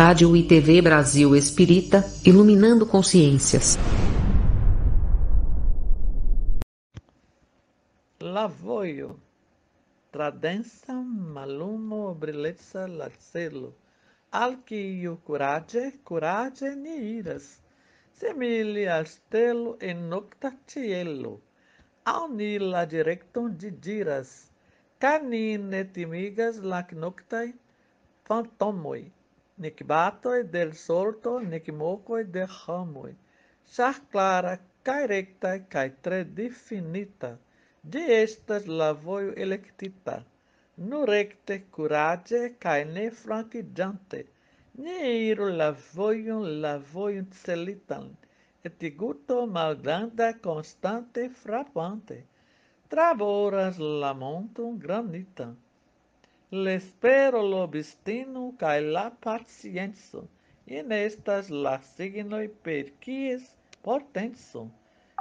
[0.00, 3.76] Rádio e TV Brasil Espírita, iluminando consciências.
[8.20, 9.18] Lavoio,
[10.12, 13.74] tradensa malumo brilezza lacelo,
[14.30, 17.60] alquio curage, curage ni iras,
[18.12, 21.42] simili al stelo e nocta cielo,
[22.04, 24.48] aunila directum de diras,
[25.00, 27.52] canine timigas lac noctae
[28.22, 29.17] fantomoi,
[29.58, 33.12] nec batoi del solto, nec mocoi de homoi.
[33.64, 34.54] Sas clara,
[34.86, 37.36] cae recta, cae tre definita,
[37.92, 40.14] Gi estas la voio electita,
[40.88, 44.20] nu recte, curage, cae ne franquigiante,
[44.82, 44.96] ne
[45.28, 48.10] iru la voion, la voion celitan,
[48.64, 52.18] et guto malgranda, constante, frappante,
[52.90, 55.56] travoras la montum granitam
[56.50, 60.20] l'espero l'obstinu cae la pacienzo,
[60.66, 63.42] in estas la signoi per quies
[63.82, 64.62] portenso,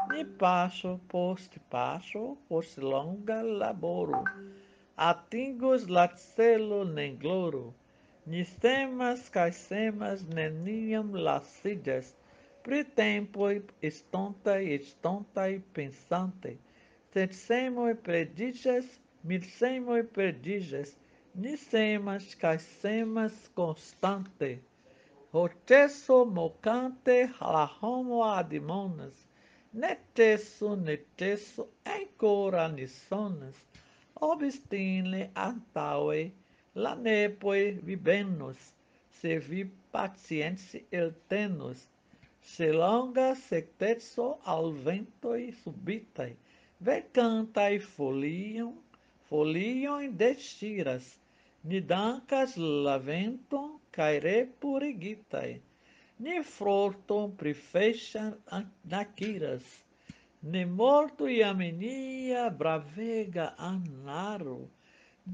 [0.09, 4.23] ni passo post passo, post longa laboro,
[4.95, 7.73] atingos la celo nen gloro,
[8.25, 12.13] ni semas cae semas neniam lacidas,
[12.63, 16.55] pri tempoi estontai estontai pensante,
[17.11, 18.87] sed semoi predigas,
[19.25, 20.95] mil semoi prediges,
[21.39, 24.59] Nisemas caesemas constante,
[25.31, 29.13] rotesso mocante la homo admonas,
[29.71, 33.53] netesso netesso encora nisonas,
[34.19, 36.31] obstine antaue
[37.83, 38.73] vibenus,
[39.21, 41.85] se vi paciensi el tenus,
[42.41, 46.35] se longa sectesso al ventoi subitai,
[46.81, 48.73] vecantai foliam,
[49.29, 51.15] foliam destiras,
[51.69, 52.55] Ni dancas
[52.87, 55.51] la venton cae repurigitai.
[56.25, 58.31] Ni frorton pri fescian
[58.93, 59.67] naciras.
[60.53, 64.59] Ne morto iamenia bravega anaro.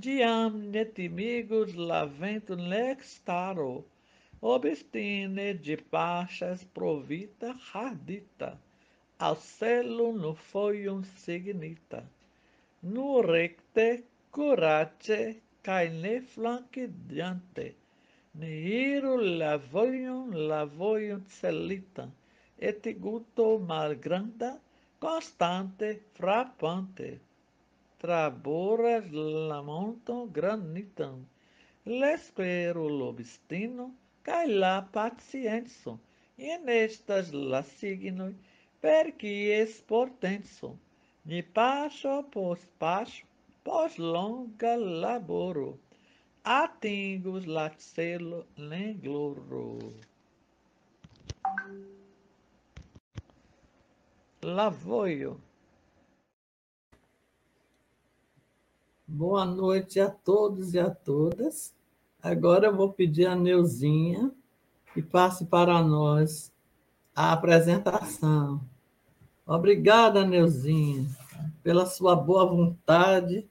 [0.06, 3.74] Diam ne timigus la venton lextaro.
[4.56, 8.54] Obstine de pasas provita hardita.
[9.24, 12.04] al celo no foi un signita.
[12.82, 17.68] Nu recte, curace, cae ne flancidante,
[18.40, 21.24] ne iru la voglion la voglion
[22.70, 24.60] et guto malgranda,
[25.00, 27.10] constante, frappante,
[28.00, 29.06] traboras
[29.50, 31.26] la monton granitan,
[31.86, 33.86] l'espero l'obstino,
[34.24, 36.00] cae la pacienzo,
[36.38, 38.34] in estas la signoi,
[38.82, 40.78] per qui es portenso,
[41.26, 43.26] ni passo post passo,
[43.64, 45.80] pós longa laboro,
[46.44, 49.80] atingos lacelo lengloro.
[54.44, 55.40] Lavoio.
[59.08, 61.74] Boa noite a todos e a todas.
[62.22, 64.32] Agora eu vou pedir a Neuzinha
[64.94, 66.52] que passe para nós
[67.16, 68.62] a apresentação.
[69.46, 71.08] Obrigada, Neuzinha,
[71.62, 73.48] pela sua boa vontade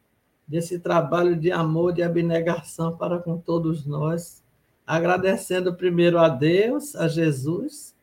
[0.47, 4.43] desse trabalho de amor, de abnegação para com todos nós,
[4.87, 7.95] agradecendo primeiro a Deus, a Jesus,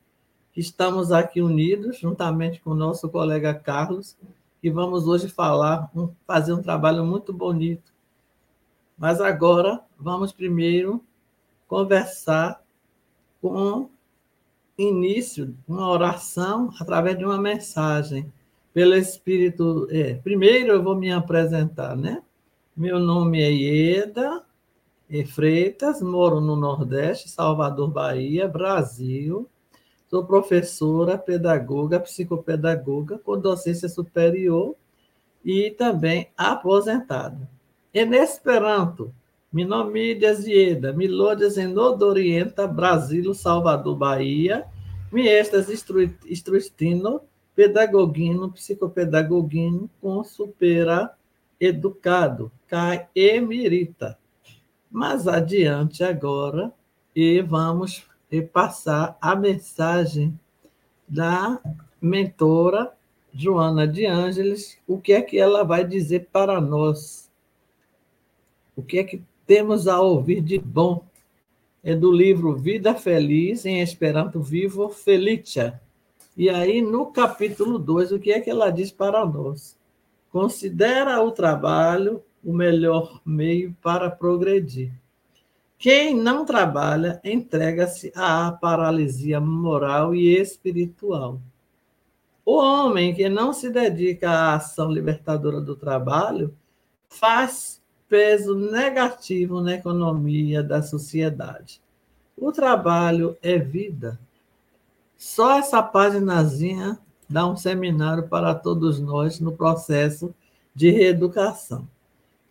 [0.52, 4.18] que estamos aqui unidos, juntamente com o nosso colega Carlos,
[4.62, 5.92] e vamos hoje falar,
[6.26, 7.94] fazer um trabalho muito bonito.
[8.98, 11.04] Mas agora vamos primeiro
[11.68, 12.62] conversar
[13.42, 13.90] com
[14.78, 18.32] início, uma oração através de uma mensagem
[18.74, 19.88] pelo Espírito.
[19.90, 22.22] É, primeiro eu vou me apresentar, né?
[22.80, 24.42] Meu nome é Ieda
[25.26, 29.50] Freitas, moro no Nordeste, Salvador, Bahia, Brasil.
[30.10, 34.78] Sou professora, pedagoga, psicopedagoga com docência superior
[35.44, 37.50] e também aposentada.
[37.94, 39.14] En Esperanto,
[39.52, 41.08] mi nomidias Ieda, mi
[41.58, 44.66] en Nordorienta, Brasil, Salvador, Bahia.
[45.12, 47.24] Mi estas instruistino,
[47.54, 51.14] pedagogino, psicopedagogino com supera
[51.60, 54.18] educado, cai emerita.
[54.90, 56.72] Mas adiante agora
[57.16, 58.08] e vamos
[58.54, 60.40] passar a mensagem
[61.08, 61.60] da
[62.02, 62.94] mentora
[63.34, 67.30] Joana de Ângeles, o que é que ela vai dizer para nós?
[68.76, 71.04] O que é que temos a ouvir de bom?
[71.84, 75.80] É do livro Vida Feliz, em Esperanto Vivo Felicia.
[76.36, 79.78] E aí, no capítulo 2, o que é que ela diz para nós?
[80.32, 84.92] Considera o trabalho o melhor meio para progredir.
[85.78, 91.40] Quem não trabalha entrega-se à paralisia moral e espiritual.
[92.46, 96.54] O homem que não se dedica à ação libertadora do trabalho
[97.08, 101.82] faz peso negativo na economia da sociedade.
[102.36, 104.20] O trabalho é vida.
[105.18, 106.98] Só essa paginazinha
[107.30, 110.34] dá um seminário para todos nós no processo
[110.74, 111.88] de reeducação.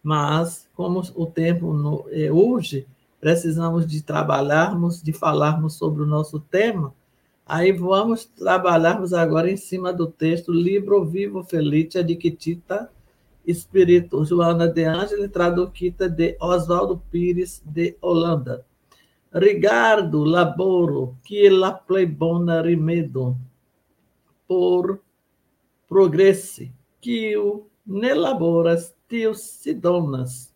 [0.03, 2.87] Mas, como o tempo é, urge,
[3.21, 6.95] precisamos de trabalharmos, de falarmos sobre o nosso tema.
[7.45, 12.91] Aí vamos trabalharmos agora em cima do texto Libro Vivo Felice Adictita
[13.49, 18.63] Espírito Joana de Ângela, traduquita de Oswaldo Pires de Holanda.
[19.33, 23.39] Rigardo laboro que la plebona rimedo
[24.47, 25.01] por
[25.89, 30.53] progresse que o nelaboras tios sidonas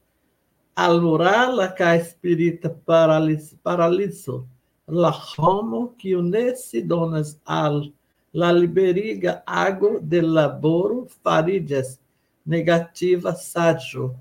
[0.75, 4.47] Alura la ca spirita paralis, paraliso,
[4.89, 7.93] la homo que unesi donas al
[8.33, 12.01] la liberiga ago de laboro farigas
[12.47, 14.17] negativa saggio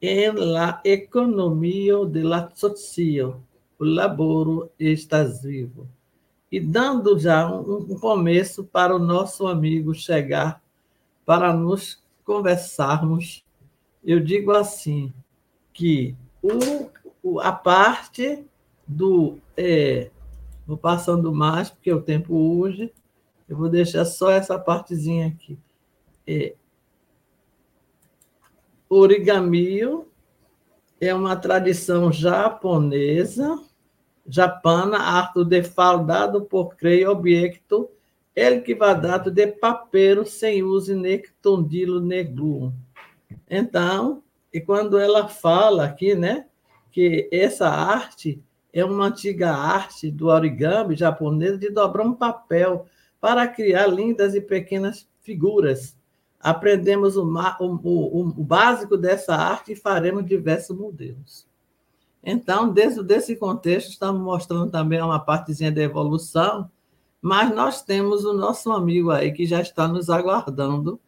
[0.00, 3.42] em la economia de la socio,
[3.78, 5.86] o laboro estás vivo.
[6.50, 10.62] E dando já um, um começo para o nosso amigo chegar
[11.26, 13.42] para nos conversarmos,
[14.04, 15.14] eu digo assim,
[15.72, 16.14] que
[17.22, 18.44] o, a parte
[18.86, 19.38] do.
[19.56, 20.10] É,
[20.66, 22.92] vou passando mais, porque o tempo urge,
[23.48, 25.58] eu vou deixar só essa partezinha aqui.
[26.26, 26.54] É,
[28.90, 30.06] origamio
[31.00, 33.58] é uma tradição japonesa,
[34.28, 37.88] japana, arte defaldado por creio objeto,
[38.38, 42.72] el que vai dado de papero sem uso nectondilo neglu.
[43.50, 46.46] Então, e quando ela fala aqui, né,
[46.92, 48.40] que essa arte
[48.72, 52.86] é uma antiga arte do origami japonês de dobrar um papel
[53.20, 55.96] para criar lindas e pequenas figuras.
[56.38, 61.44] Aprendemos o, o, o básico dessa arte e faremos diversos modelos.
[62.22, 66.70] Então, dentro desse contexto, estamos mostrando também uma partezinha da evolução,
[67.20, 71.00] mas nós temos o nosso amigo aí que já está nos aguardando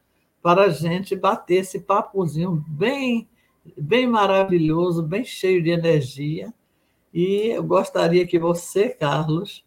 [0.42, 3.28] para a gente bater esse papozinho bem,
[3.76, 6.52] bem maravilhoso, bem cheio de energia.
[7.12, 9.64] E eu gostaria que você, Carlos,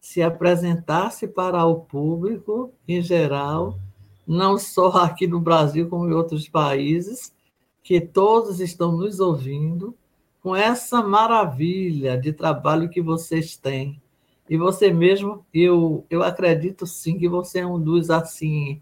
[0.00, 3.78] se apresentasse para o público em geral,
[4.26, 7.34] não só aqui no Brasil, como em outros países,
[7.82, 9.94] que todos estão nos ouvindo,
[10.42, 14.00] com essa maravilha de trabalho que vocês têm.
[14.48, 18.80] E você mesmo, eu, eu acredito sim que você é um dos assim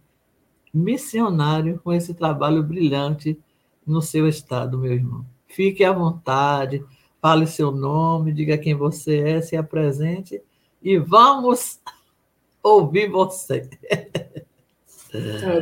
[0.72, 3.38] missionário com esse trabalho brilhante
[3.86, 5.24] no seu estado, meu irmão.
[5.46, 6.84] Fique à vontade,
[7.20, 10.42] fale seu nome, diga quem você é, se apresente
[10.82, 11.80] e vamos
[12.62, 13.68] ouvir você.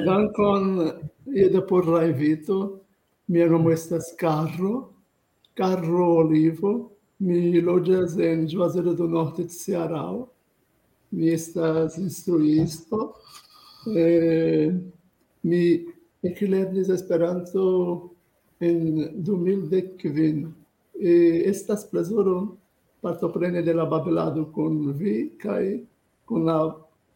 [0.05, 2.81] Dankon Ida por la invito.
[3.29, 4.93] Mi nomo estas Carro,
[5.55, 6.92] Carro Olivo.
[7.23, 10.07] Mi loĝas en Juazeiro do Norte de Ceará.
[11.11, 13.13] Mi estas instruisto.
[13.87, 14.73] Eh,
[15.43, 15.63] mi
[16.23, 18.11] eklernis Esperanto
[18.59, 20.49] en 2010.
[20.99, 22.57] Eh, estas plezuro
[23.03, 25.81] partopreni de la babelado kun vi kaj
[26.27, 26.59] kun la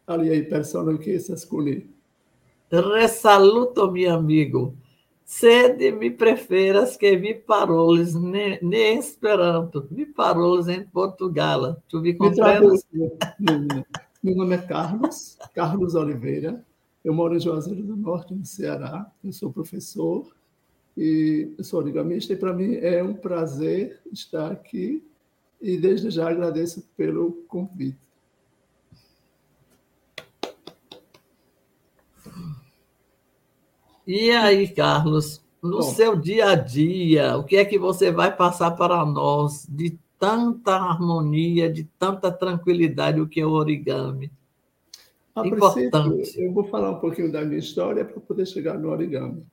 [0.07, 1.77] aliaj personoj que estas kun ni.
[2.71, 4.73] Ressaluto, meu amigo.
[5.29, 11.83] Sede me preferas que vi paroles ne, ne esperanto, vi paroles em Portugal.
[11.89, 12.87] Tu vi compreendes?
[14.23, 16.65] Meu nome é Carlos, Carlos Oliveira.
[17.03, 19.11] Eu moro em Juazeiro do Norte, no Ceará.
[19.21, 20.33] Eu sou professor
[20.95, 25.05] e eu sou origamista, e para mim é um prazer estar aqui
[25.61, 28.06] e desde já agradeço pelo convite.
[34.07, 38.33] E aí, Carlos, no Bom, seu dia a dia, o que é que você vai
[38.33, 44.31] passar para nós de tanta harmonia, de tanta tranquilidade, o que é o origami?
[45.35, 46.39] A Importante.
[46.39, 49.45] eu vou falar um pouquinho da minha história para poder chegar no origami.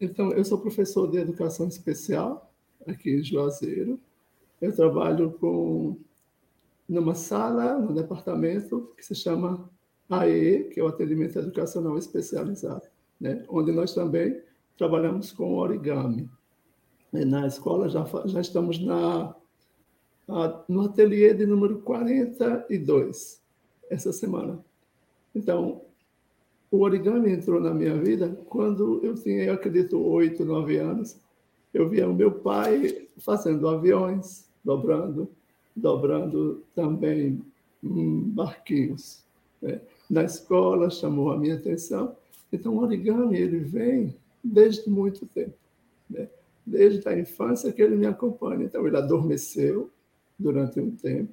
[0.00, 2.50] Então, eu sou professor de educação especial
[2.86, 4.00] aqui em Juazeiro.
[4.58, 5.98] Eu trabalho com
[6.88, 9.68] numa sala, no departamento que se chama
[10.08, 12.82] AE, que é o Atendimento Educacional Especializado,
[13.20, 13.44] né?
[13.48, 14.40] onde nós também
[14.76, 16.28] trabalhamos com origami.
[17.12, 19.34] E na escola já, já estamos na,
[20.28, 23.40] a, no ateliê de número 42,
[23.88, 24.58] essa semana.
[25.34, 25.82] Então,
[26.70, 31.16] o origami entrou na minha vida quando eu tinha, eu acredito, oito, nove anos.
[31.72, 35.30] eu via o meu pai fazendo aviões, dobrando,
[35.74, 37.40] dobrando também
[37.82, 39.24] hum, barquinhos.
[39.62, 39.80] Né?
[40.08, 42.16] Na escola chamou a minha atenção.
[42.56, 45.56] Então, o origami ele vem desde muito tempo,
[46.08, 46.28] né?
[46.66, 48.64] desde a infância que ele me acompanha.
[48.64, 49.90] Então, ele adormeceu
[50.38, 51.32] durante um tempo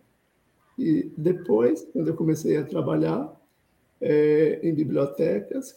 [0.77, 3.31] e depois, quando eu comecei a trabalhar
[4.01, 5.75] é, em bibliotecas,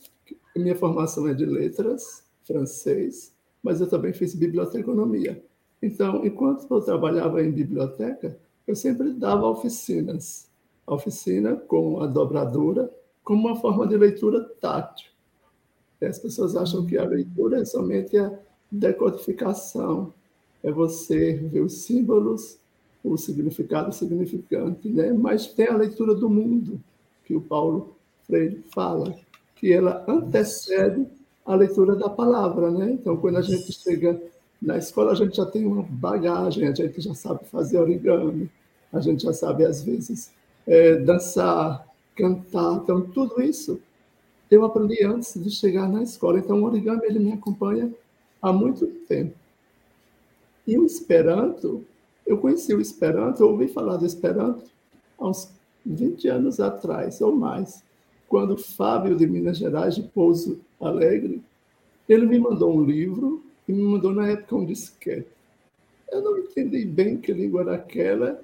[0.56, 5.42] minha formação é de letras, francês, mas eu também fiz biblioteconomia.
[5.82, 10.50] Então, enquanto eu trabalhava em biblioteca, eu sempre dava oficinas.
[10.86, 12.90] A oficina com a dobradura,
[13.22, 15.10] como uma forma de leitura tátil.
[16.08, 18.32] As pessoas acham que a leitura é somente a
[18.70, 20.12] decodificação,
[20.62, 22.58] é você ver os símbolos,
[23.02, 25.12] o significado significante, né?
[25.12, 26.80] mas tem a leitura do mundo,
[27.24, 27.96] que o Paulo
[28.26, 29.16] Freire fala,
[29.54, 31.06] que ela antecede
[31.44, 32.70] a leitura da palavra.
[32.70, 32.92] Né?
[32.92, 34.20] Então, quando a gente chega
[34.60, 38.50] na escola, a gente já tem uma bagagem, a gente já sabe fazer origami,
[38.92, 40.32] a gente já sabe, às vezes,
[40.66, 41.86] é, dançar,
[42.16, 42.80] cantar.
[42.82, 43.80] Então, tudo isso
[44.50, 46.38] eu aprendi antes de chegar na escola.
[46.38, 47.92] Então, o origami ele me acompanha
[48.40, 49.34] há muito tempo.
[50.66, 51.84] E o Esperanto,
[52.26, 54.64] eu conheci o Esperanto, ouvi falar do Esperanto
[55.18, 55.50] há uns
[55.84, 57.82] 20 anos atrás, ou mais,
[58.28, 61.42] quando Fábio de Minas Gerais, de Pouso Alegre,
[62.08, 65.28] ele me mandou um livro e me mandou na época um disquete.
[66.10, 68.40] Eu não entendi bem que língua era aquela.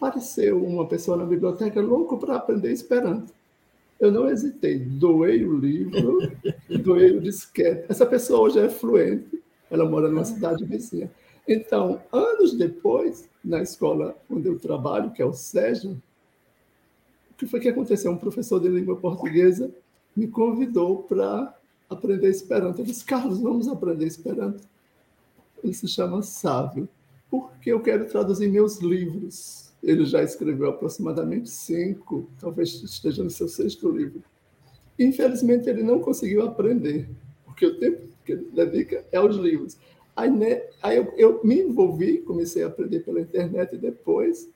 [0.00, 3.32] Apareceu uma pessoa na biblioteca louco para aprender Esperanto.
[4.02, 6.18] Eu não hesitei, doei o livro,
[6.82, 7.86] doei o disquete.
[7.88, 9.40] Essa pessoa hoje é fluente,
[9.70, 11.08] ela mora numa cidade vizinha.
[11.46, 17.60] Então, anos depois, na escola onde eu trabalho, que é o SEJA, o que foi
[17.60, 18.10] que aconteceu?
[18.10, 19.70] Um professor de língua portuguesa
[20.16, 21.56] me convidou para
[21.88, 22.80] aprender Esperanto.
[22.80, 24.64] Eu disse, Carlos, vamos aprender Esperanto.
[25.62, 26.88] Ele se chama Sávio,
[27.30, 29.61] porque eu quero traduzir meus livros.
[29.82, 34.22] Ele já escreveu aproximadamente cinco, talvez esteja no seu sexto livro.
[34.98, 37.08] Infelizmente, ele não conseguiu aprender,
[37.44, 39.76] porque o tempo que ele dedica é aos livros.
[40.14, 44.48] Aí, né, aí eu, eu, me envolvi, comecei a aprender pela internet e depois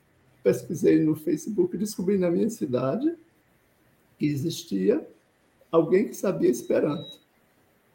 [0.43, 3.13] pesquisei no Facebook descobri na minha cidade
[4.17, 5.05] que existia
[5.71, 7.19] alguém que sabia Esperanto.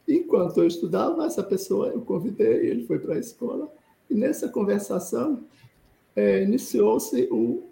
[0.06, 3.72] Enquanto eu estudava, essa pessoa eu convidei, ele foi para a escola,
[4.10, 5.44] e nessa conversação
[6.14, 7.62] é, iniciou-se um,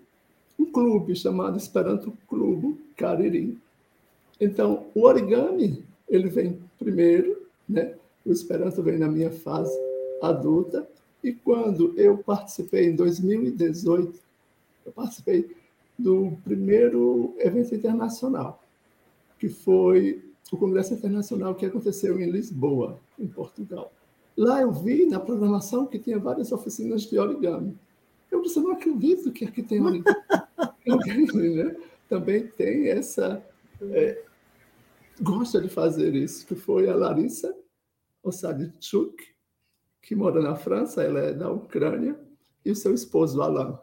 [0.59, 3.59] um clube chamado Esperanto Clube Cariri.
[4.41, 7.95] Então, o origami, ele vem primeiro, né?
[8.25, 9.77] O Esperanto vem na minha fase
[10.23, 10.89] adulta.
[11.23, 14.19] E quando eu participei em 2018,
[14.87, 15.55] eu participei
[15.99, 18.63] do primeiro evento internacional,
[19.39, 23.93] que foi o Congresso Internacional que aconteceu em Lisboa, em Portugal.
[24.37, 27.77] Lá eu vi na programação que tinha várias oficinas de origami.
[28.41, 30.05] Eu disse, não acredito que aqui tem origami.
[31.55, 31.77] né?
[32.09, 33.45] Também tem essa...
[33.83, 34.25] É,
[35.21, 37.55] gosta de fazer isso, que foi a Larissa
[38.23, 39.23] Ossadchuk,
[40.01, 42.19] que mora na França, ela é da Ucrânia,
[42.65, 43.77] e o seu esposo, Alain,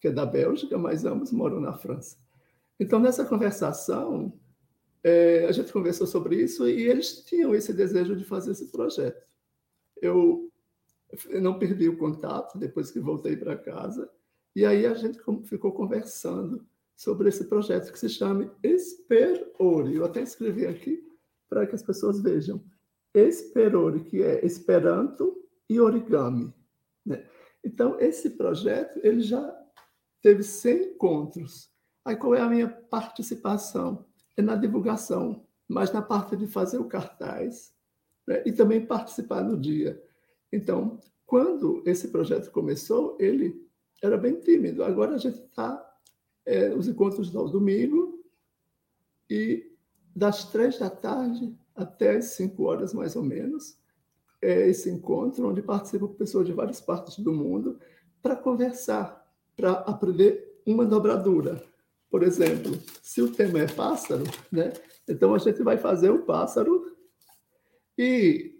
[0.00, 2.16] que é da Bélgica, mas ambos moram na França.
[2.78, 4.32] Então, nessa conversação,
[5.02, 9.26] é, a gente conversou sobre isso e eles tinham esse desejo de fazer esse projeto.
[10.00, 10.50] Eu,
[11.28, 14.10] eu não perdi o contato depois que voltei para casa,
[14.54, 19.96] e aí a gente ficou conversando sobre esse projeto que se chama Esperori.
[19.96, 21.06] Eu até escrevi aqui
[21.48, 22.64] para que as pessoas vejam.
[23.14, 25.36] Esperori, que é Esperanto
[25.68, 26.54] e Origami.
[27.04, 27.26] Né?
[27.62, 29.54] Então, esse projeto ele já
[30.22, 31.70] teve 100 encontros.
[32.04, 34.06] Aí, qual é a minha participação?
[34.36, 37.74] É na divulgação, mas na parte de fazer o cartaz
[38.26, 38.42] né?
[38.46, 40.02] e também participar no dia.
[40.52, 43.66] Então, quando esse projeto começou, ele
[44.02, 44.84] era bem tímido.
[44.84, 45.82] Agora a gente está.
[46.44, 48.24] É, os encontros do domingo
[49.28, 49.72] e
[50.14, 53.76] das três da tarde até as 5 horas, mais ou menos,
[54.40, 57.78] é esse encontro onde participam pessoas de várias partes do mundo
[58.22, 61.62] para conversar, para aprender uma dobradura.
[62.08, 64.72] Por exemplo, se o tema é pássaro, né?
[65.08, 66.96] então a gente vai fazer o pássaro
[67.98, 68.55] e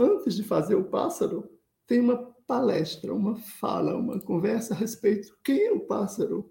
[0.00, 1.48] antes de fazer o pássaro,
[1.86, 2.16] tem uma
[2.46, 6.50] palestra, uma fala, uma conversa a respeito de quem é o pássaro,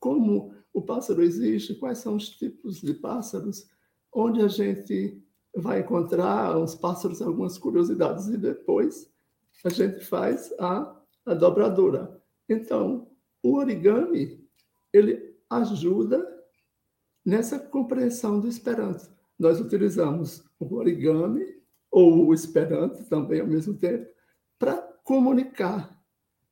[0.00, 3.68] como o pássaro existe, quais são os tipos de pássaros,
[4.12, 5.22] onde a gente
[5.56, 9.08] vai encontrar os pássaros, algumas curiosidades, e depois
[9.64, 12.20] a gente faz a, a dobradura.
[12.48, 13.08] Então,
[13.42, 14.44] o origami,
[14.92, 16.26] ele ajuda
[17.24, 19.08] nessa compreensão do Esperanto.
[19.38, 21.62] Nós utilizamos o origami,
[21.94, 24.12] ou o Esperanto também ao mesmo tempo,
[25.04, 25.96] comunicar,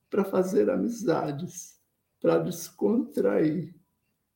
[0.09, 1.81] para fazer amizades,
[2.21, 3.75] para descontrair.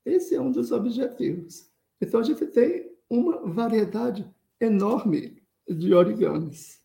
[0.04, 1.70] Esse é um dos objetivos.
[2.00, 4.28] Então, a gente tem uma variedade
[4.60, 6.82] enorme de origamis.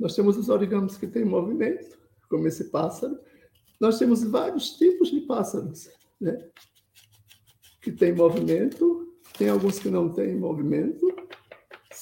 [0.00, 1.96] Nós temos os origamis que têm movimento,
[2.28, 3.16] como esse pássaro.
[3.78, 5.88] Nós temos vários tipos de pássaros,
[6.20, 6.50] né?
[7.80, 11.06] que têm movimento, tem alguns que não têm movimento,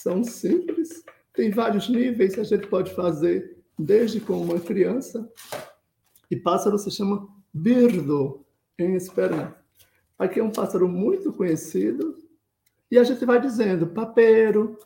[0.02, 1.04] são simples,
[1.34, 5.30] tem vários níveis, a gente pode fazer desde com uma criança.
[6.30, 8.44] E pássaro se chama birdo
[8.78, 9.58] em esperanto.
[10.18, 12.14] Aqui é um pássaro muito conhecido,
[12.90, 14.78] e a gente vai dizendo papero,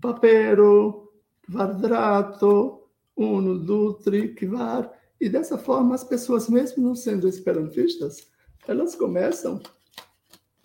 [0.00, 1.12] papero,
[1.48, 2.82] vardrato,
[3.16, 4.90] uno, dutri, kvar.
[5.20, 8.28] E dessa forma, as pessoas, mesmo não sendo esperantistas,
[8.66, 9.60] elas começam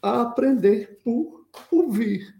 [0.01, 2.36] a aprender por ouvir.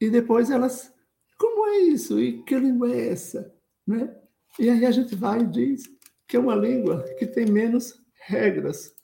[0.00, 0.92] E depois elas,
[1.38, 2.20] como é isso?
[2.20, 3.54] E que língua é essa?
[3.86, 4.14] Né?
[4.58, 5.84] E aí a gente vai e diz
[6.26, 8.94] que é uma língua que tem menos regras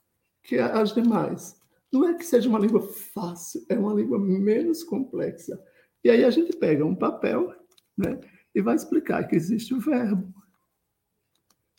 [0.43, 1.61] que as demais.
[1.93, 5.63] Não é que seja uma língua fácil, é uma língua menos complexa.
[6.03, 7.55] E aí a gente pega um papel
[7.97, 8.19] né,
[8.55, 10.35] e vai explicar que existe o verbo,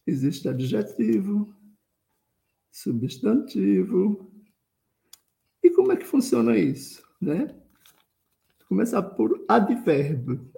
[0.07, 1.53] existe adjetivo,
[2.71, 4.31] substantivo.
[5.61, 7.03] E como é que funciona isso?
[7.19, 7.47] Né?
[8.73, 10.51] Começar por advérbio.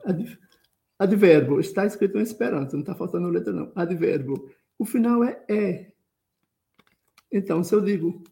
[0.98, 3.74] Ad, está escrito em Esperanto, não está faltando letra, não.
[3.76, 4.50] Advérbio.
[4.80, 5.92] O final é é.
[7.30, 8.24] Então, se eu digo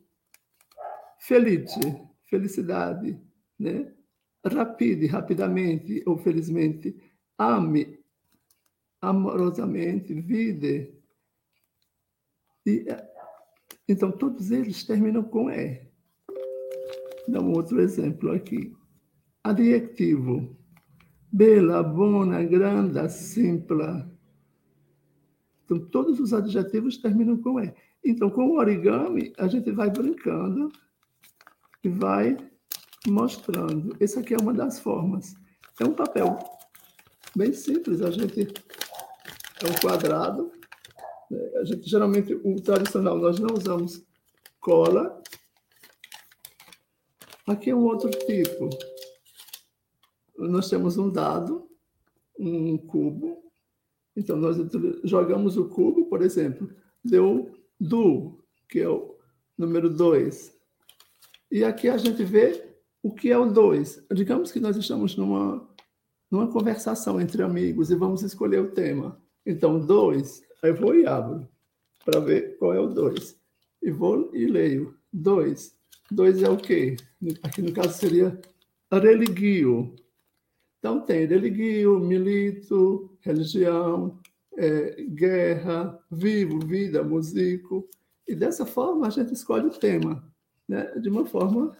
[1.20, 1.82] felice,
[2.30, 3.20] felicidade,
[3.60, 3.94] né?
[4.46, 6.96] rapide, rapidamente ou felizmente,
[7.38, 8.00] ame,
[9.02, 10.98] amorosamente, vide.
[12.66, 12.86] E,
[13.86, 15.86] então, todos eles terminam com E.
[17.28, 18.74] Dá um outro exemplo aqui.
[19.44, 20.56] Adjetivo.
[21.32, 24.10] Bela, bona, grande, simpla.
[25.66, 27.74] Então, todos os adjetivos terminam com E.
[28.06, 30.72] Então, com o origami, a gente vai brincando
[31.84, 32.38] e vai
[33.08, 33.96] mostrando.
[34.00, 35.36] Essa aqui é uma das formas.
[35.80, 36.38] É um papel
[37.36, 38.02] bem simples.
[38.02, 40.52] A gente é um quadrado.
[41.30, 41.40] Né?
[41.58, 44.06] A gente geralmente o tradicional nós não usamos
[44.60, 45.22] cola.
[47.48, 48.70] Aqui é um outro tipo.
[50.38, 51.68] Nós temos um dado,
[52.38, 53.44] um cubo.
[54.16, 54.58] Então nós
[55.04, 56.70] jogamos o cubo, por exemplo,
[57.04, 59.16] deu do, que é o
[59.58, 60.54] número 2.
[61.52, 64.08] E aqui a gente vê o que é o 2.
[64.14, 65.68] Digamos que nós estamos numa,
[66.32, 69.22] numa conversação entre amigos e vamos escolher o tema.
[69.46, 71.48] Então, 2, aí eu vou e abro
[72.06, 73.38] para ver qual é o 2.
[73.82, 74.96] E vou e leio.
[75.12, 75.76] 2.
[76.10, 76.96] 2 é o quê?
[77.44, 78.40] Aqui no caso seria
[78.92, 79.96] religio.
[80.84, 84.20] Então tem religio, milito, religião,
[84.58, 87.88] é, guerra, vivo, vida, músico.
[88.28, 90.30] E dessa forma a gente escolhe o tema,
[90.68, 90.94] né?
[91.00, 91.74] de uma forma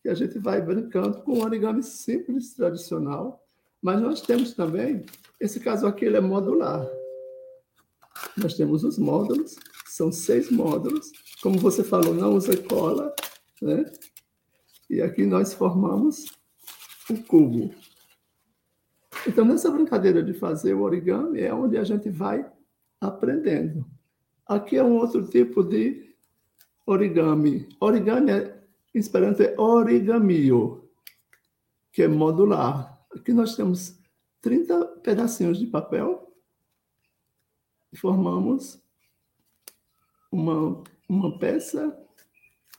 [0.00, 3.38] que a gente vai brincando com um origami simples, tradicional.
[3.82, 5.04] Mas nós temos também,
[5.38, 6.88] esse caso aqui ele é modular.
[8.34, 9.56] Nós temos os módulos,
[9.88, 11.12] são seis módulos.
[11.42, 13.14] Como você falou, não usa cola,
[13.60, 13.84] né?
[14.88, 16.32] E aqui nós formamos
[17.10, 17.74] o cubo.
[19.26, 22.50] Então, nessa brincadeira de fazer o origami é onde a gente vai
[23.00, 23.86] aprendendo.
[24.46, 26.14] Aqui é um outro tipo de
[26.84, 27.68] origami.
[27.80, 30.88] Origami, é, em Esperanto, é origamio,
[31.92, 33.00] que é modular.
[33.14, 33.96] Aqui nós temos
[34.40, 36.32] 30 pedacinhos de papel
[37.92, 38.82] e formamos
[40.32, 41.96] uma, uma peça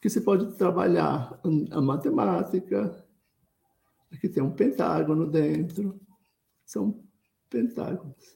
[0.01, 1.39] que se pode trabalhar
[1.71, 3.01] a matemática.
[4.11, 6.02] Aqui tem um pentágono dentro
[6.73, 6.99] são
[7.49, 8.35] pentágonos.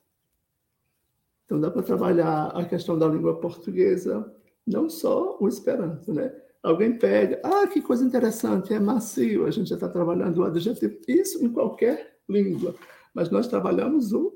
[1.45, 4.31] Então, dá para trabalhar a questão da língua portuguesa,
[4.65, 6.33] não só o Esperanto, né?
[6.61, 10.99] Alguém pega, ah, que coisa interessante, é macio, a gente já está trabalhando o adjetivo.
[11.07, 12.75] Isso em qualquer língua,
[13.13, 14.33] mas nós trabalhamos o,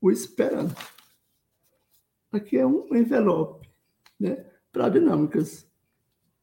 [0.00, 0.80] o Esperanto.
[2.32, 3.68] Aqui é um envelope,
[4.18, 4.46] né?
[4.72, 5.66] Para dinâmicas.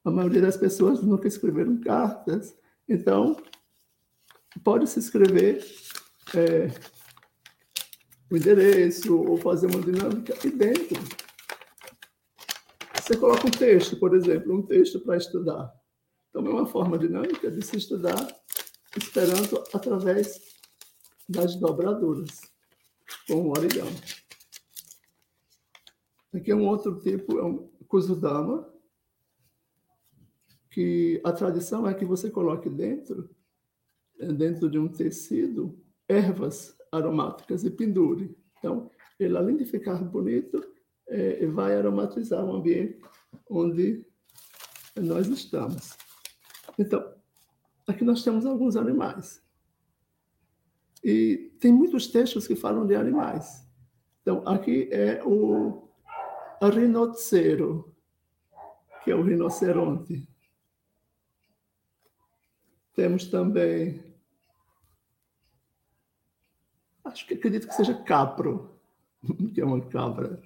[0.04, 2.56] A maioria das pessoas nunca escreveram cartas,
[2.88, 3.38] então
[4.64, 5.64] pode se escrever
[6.36, 6.68] é,
[8.32, 11.02] o endereço ou fazer uma dinâmica e dentro.
[12.96, 15.74] Você coloca um texto, por exemplo, um texto para estudar.
[16.30, 18.16] Então, é uma forma dinâmica de se estudar
[18.98, 20.42] esperando através
[21.28, 22.42] das dobraduras,
[23.28, 24.00] com o origami.
[26.34, 28.72] Aqui é um outro tipo, é um kusudama,
[30.72, 33.30] que a tradição é que você coloque dentro,
[34.36, 35.80] dentro de um tecido,
[36.14, 38.38] ervas aromáticas e pendure.
[38.60, 40.64] Então, ele, além de ficar bonito,
[41.08, 43.02] é, vai aromatizar o ambiente
[43.50, 44.06] onde
[44.96, 45.98] nós estamos.
[46.78, 47.14] Então,
[47.88, 49.44] aqui nós temos alguns animais.
[51.04, 53.68] E tem muitos textos que falam de animais.
[54.22, 55.90] Então, aqui é o
[56.62, 57.94] rinocero,
[59.04, 60.28] que é o rinoceronte.
[62.96, 64.02] Temos também,
[67.14, 68.76] acho que acredito que seja capro,
[69.54, 70.42] que é uma cabra.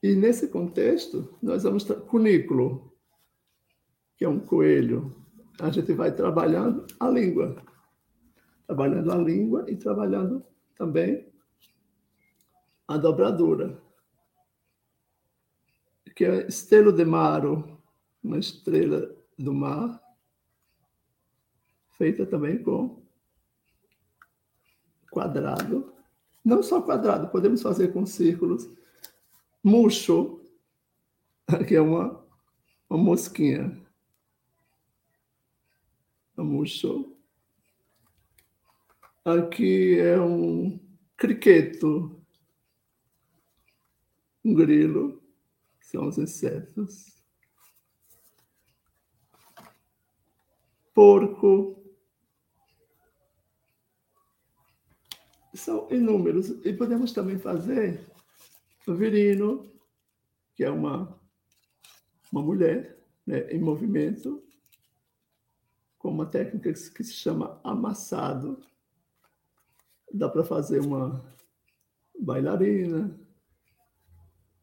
[0.00, 2.96] E nesse contexto, nós vamos cunículo,
[4.16, 5.14] que é um coelho.
[5.60, 7.60] A gente vai trabalhando a língua,
[8.64, 10.44] trabalhando a língua e trabalhando
[10.76, 11.26] também
[12.86, 13.82] a dobradura,
[16.14, 17.76] que é estelo de maro,
[18.22, 20.00] uma estrela do mar,
[21.90, 23.07] feita também com
[25.18, 25.92] quadrado.
[26.44, 28.70] Não só quadrado, podemos fazer com círculos.
[29.64, 30.40] Murcho,
[31.66, 32.24] que é uma,
[32.88, 33.76] uma mosquinha.
[36.36, 37.16] Murcho.
[39.24, 40.78] Aqui é um
[41.16, 42.18] criqueto,
[44.44, 45.20] um grilo,
[45.80, 47.18] são os insetos.
[50.94, 51.77] Porco.
[55.58, 56.50] São inúmeros.
[56.64, 58.06] E podemos também fazer
[58.86, 59.70] virino,
[60.54, 61.20] que é uma,
[62.32, 64.42] uma mulher né, em movimento,
[65.98, 68.58] com uma técnica que se chama amassado.
[70.12, 71.22] Dá para fazer uma
[72.18, 73.14] bailarina,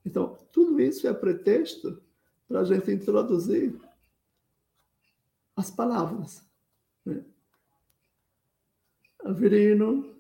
[0.06, 2.02] então, tudo isso é pretexto
[2.48, 3.76] para a gente introduzir
[5.56, 6.48] as palavras.
[7.04, 7.26] Né?
[9.34, 10.15] Virino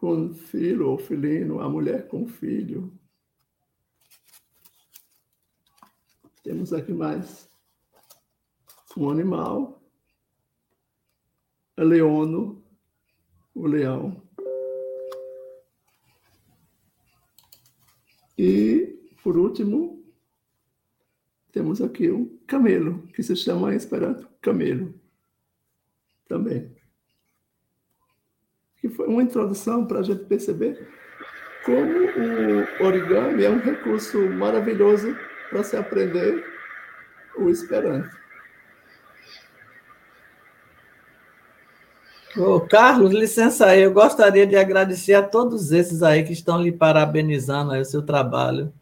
[0.00, 2.90] com filho ou filino, a mulher com filho.
[6.42, 7.46] Temos aqui mais
[8.96, 9.78] um animal,
[11.76, 12.64] leono,
[13.54, 14.26] o leão.
[18.38, 20.02] E por último,
[21.52, 24.98] temos aqui um camelo, que se chama em Esperanto camelo,
[26.26, 26.79] também.
[28.90, 30.88] Foi uma introdução para a gente perceber
[31.64, 35.16] como o origami é um recurso maravilhoso
[35.50, 36.44] para se aprender
[37.36, 38.18] o Esperanto.
[42.36, 46.70] Ô, Carlos, licença aí, eu gostaria de agradecer a todos esses aí que estão lhe
[46.70, 48.72] parabenizando aí o seu trabalho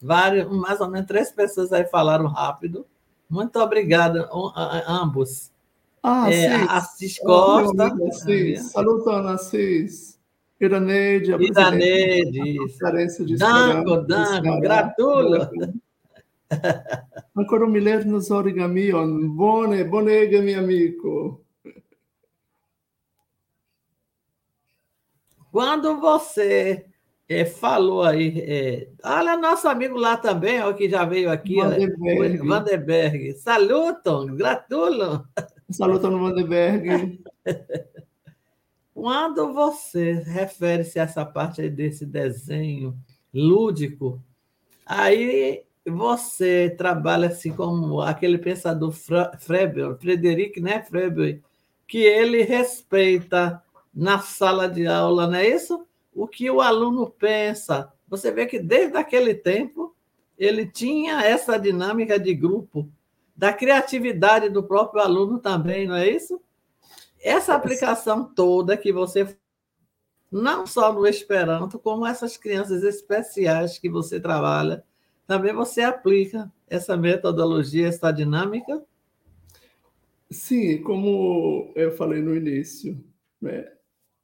[0.00, 2.86] vários, mais ou menos três pessoas aí falaram rápido.
[3.28, 4.28] Muito obrigada
[4.86, 5.49] ambos.
[6.02, 6.66] Ah, é, sim.
[6.68, 7.92] Assis Costa.
[8.08, 8.72] Assis.
[8.72, 10.18] Salutando, Assis.
[10.60, 12.58] Iraneide, a Iraneide.
[13.38, 15.48] Dango, Dango, gratulo.
[17.34, 21.44] Ancora un millerno origami, buone, bonega, meu amigo.
[25.50, 26.86] Quando você
[27.28, 28.40] é, falou aí.
[28.40, 31.56] É, olha, nosso amigo lá também, ó, que já veio aqui.
[31.56, 32.38] Vanderberg.
[32.38, 33.32] Vanderberg.
[33.34, 35.24] Salutam, gratulam.
[35.70, 37.22] Salutam no Vanderberg.
[38.94, 42.96] Quando você refere-se a essa parte desse desenho
[43.32, 44.22] lúdico,
[44.84, 48.92] aí você trabalha assim como aquele pensador
[49.38, 51.40] Frebel, Frederic, né, Frebel,
[51.86, 53.62] que ele respeita
[53.94, 55.86] na sala de aula, não é isso?
[56.14, 57.92] o que o aluno pensa.
[58.08, 59.94] Você vê que desde aquele tempo
[60.38, 62.88] ele tinha essa dinâmica de grupo,
[63.40, 66.38] da criatividade do próprio aluno também, não é isso?
[67.18, 69.34] Essa aplicação toda que você
[70.30, 74.84] não só no Esperanto, como essas crianças especiais que você trabalha,
[75.26, 78.84] também você aplica essa metodologia, essa dinâmica?
[80.30, 83.02] Sim, como eu falei no início,
[83.40, 83.72] né?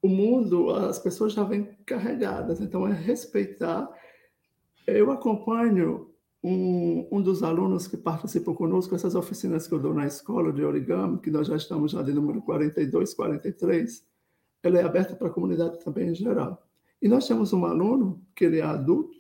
[0.03, 3.89] o mundo, as pessoas já vêm carregadas, então é respeitar.
[4.87, 6.15] Eu acompanho
[6.47, 10.63] um, um dos alunos que participam conosco, essas oficinas que eu dou na escola de
[10.65, 14.07] origami, que nós já estamos já de número 42, 43,
[14.63, 16.65] ela é aberta para a comunidade também em geral.
[17.03, 19.17] E nós temos um aluno que ele é adulto,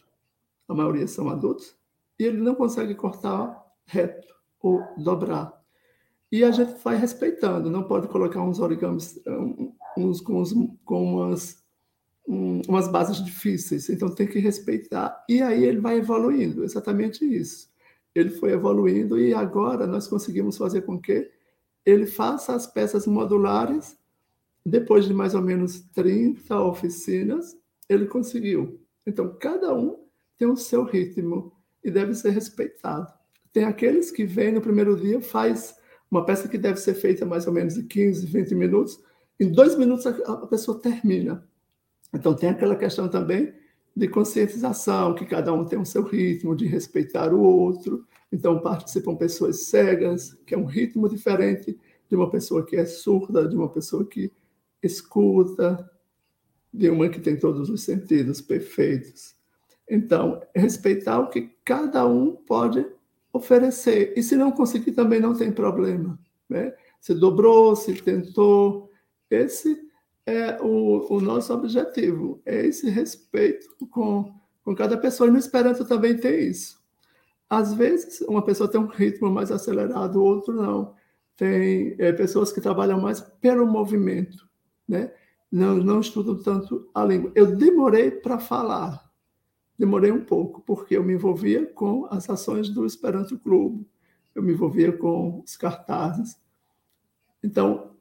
[0.68, 1.76] a maioria são adultos,
[2.16, 4.28] e ele não consegue cortar reto
[4.62, 5.60] ou dobrar.
[6.30, 9.20] E a gente vai respeitando, não pode colocar uns origamis,
[9.98, 10.52] uns, com, uns,
[10.84, 11.60] com umas,
[12.26, 15.24] um, umas bases difíceis, então tem que respeitar.
[15.28, 17.68] E aí ele vai evoluindo, exatamente isso.
[18.14, 21.30] Ele foi evoluindo e agora nós conseguimos fazer com que
[21.84, 23.96] ele faça as peças modulares
[24.66, 27.56] depois de mais ou menos 30 oficinas,
[27.88, 28.80] ele conseguiu.
[29.06, 30.04] Então, cada um
[30.36, 31.52] tem o seu ritmo
[31.84, 33.12] e deve ser respeitado.
[33.52, 35.76] Tem aqueles que vêm no primeiro dia, faz
[36.10, 39.00] uma peça que deve ser feita mais ou menos de 15, 20 minutos,
[39.38, 41.46] em dois minutos a pessoa termina.
[42.14, 43.52] Então, tem aquela questão também
[43.94, 48.04] de conscientização, que cada um tem o seu ritmo, de respeitar o outro.
[48.30, 53.48] Então, participam pessoas cegas, que é um ritmo diferente de uma pessoa que é surda,
[53.48, 54.30] de uma pessoa que
[54.82, 55.90] escuta,
[56.72, 59.34] de uma que tem todos os sentidos perfeitos.
[59.88, 62.86] Então, respeitar o que cada um pode
[63.32, 64.12] oferecer.
[64.16, 66.18] E se não conseguir, também não tem problema.
[66.48, 66.74] Né?
[67.00, 68.90] Se dobrou, se tentou.
[69.30, 69.85] Esse
[70.26, 74.34] é o, o nosso objetivo, é esse respeito com,
[74.64, 75.28] com cada pessoa.
[75.28, 76.84] E no Esperanto também tem isso.
[77.48, 80.94] Às vezes, uma pessoa tem um ritmo mais acelerado, o outro não.
[81.36, 84.48] Tem é, pessoas que trabalham mais pelo movimento,
[84.88, 85.12] né?
[85.50, 87.32] não, não estudam tanto a língua.
[87.34, 89.10] Eu demorei para falar,
[89.78, 93.86] demorei um pouco, porque eu me envolvia com as ações do Esperanto Clube,
[94.34, 96.38] eu me envolvia com os cartazes.
[97.42, 97.95] Então,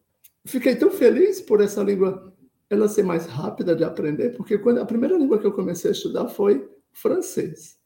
[0.46, 2.34] fiquei tão feliz por essa língua
[2.70, 5.94] ela ser mais rápida de aprender, porque quando a primeira língua que eu comecei a
[5.94, 7.80] estudar foi francês.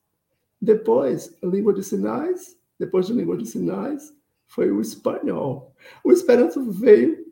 [0.62, 4.14] Depois, língua de sinais, depois da língua de sinais,
[4.48, 5.76] foi o espanhol.
[6.04, 7.26] O Esperanto veio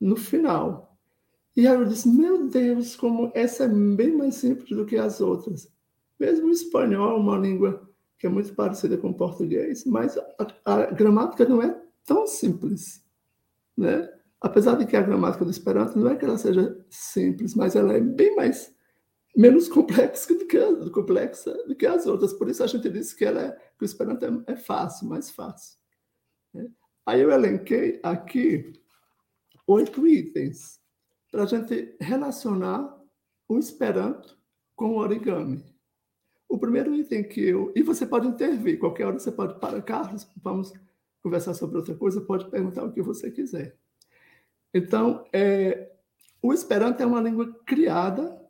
[0.00, 0.98] no final.
[1.56, 5.20] E aí eu disse: Meu Deus, como essa é bem mais simples do que as
[5.20, 5.70] outras.
[6.18, 7.88] Mesmo o espanhol é uma língua
[8.18, 13.04] que é muito parecida com o português, mas a, a gramática não é tão simples.
[13.76, 14.08] Né?
[14.42, 17.92] Apesar de que a gramática do Esperanto não é que ela seja simples, mas ela
[17.92, 18.74] é bem mais
[19.36, 22.32] menos complexa do que, a, complexa do que as outras.
[22.32, 25.30] Por isso a gente disse que, ela é, que o Esperanto é, é fácil, mais
[25.30, 25.78] fácil.
[26.52, 26.68] Né?
[27.06, 28.72] Aí eu elenquei aqui
[29.66, 30.80] oito itens
[31.30, 33.00] para a gente relacionar
[33.48, 34.36] o Esperanto
[34.74, 35.64] com o origami.
[36.48, 37.72] O primeiro item que eu.
[37.76, 40.72] E você pode intervir, qualquer hora você pode parar, Carlos, vamos
[41.22, 43.78] conversar sobre outra coisa, pode perguntar o que você quiser.
[44.74, 45.92] Então, é,
[46.42, 48.40] o Esperanto é uma língua criada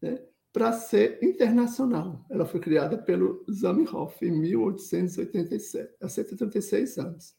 [0.00, 2.24] né, para ser internacional.
[2.30, 7.36] Ela foi criada pelo Zamenhof em 1887, há 136 anos,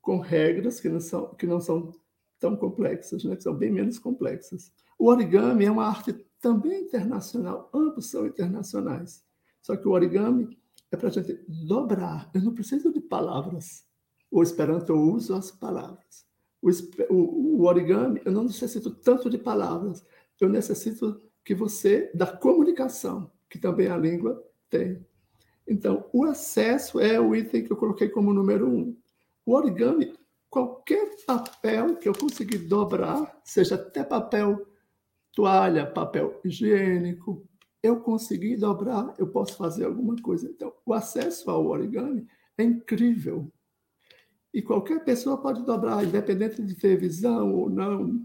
[0.00, 1.92] com regras que não são, que não são
[2.38, 4.72] tão complexas, né, que são bem menos complexas.
[4.98, 9.24] O origami é uma arte também internacional, ambos são internacionais.
[9.62, 10.58] Só que o origami
[10.90, 12.28] é para a gente dobrar.
[12.34, 13.84] Eu não preciso de palavras.
[14.30, 16.26] O Esperanto eu uso as palavras.
[16.62, 16.70] O,
[17.10, 20.06] o, o origami eu não necessito tanto de palavras.
[20.40, 25.04] Eu necessito que você da comunicação, que também a língua tem.
[25.66, 28.96] Então, o acesso é o item que eu coloquei como número um.
[29.44, 30.12] O origami
[30.52, 34.66] qualquer papel que eu conseguir dobrar, seja até papel
[35.32, 37.42] toalha, papel higiênico,
[37.82, 40.46] eu consegui dobrar, eu posso fazer alguma coisa.
[40.46, 42.26] Então, o acesso ao origami
[42.58, 43.50] é incrível.
[44.52, 48.22] E qualquer pessoa pode dobrar, independente de ter visão ou não,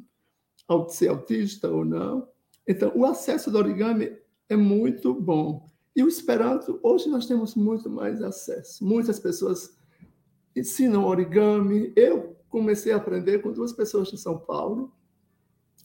[0.90, 2.28] ser autista ou não.
[2.68, 4.12] Então, o acesso do origami
[4.50, 5.66] é muito bom.
[5.96, 8.86] E o Esperanto, hoje nós temos muito mais acesso.
[8.86, 9.76] Muitas pessoas
[10.56, 11.94] ensinam origami.
[11.96, 14.94] Eu comecei a aprender com duas pessoas de São Paulo,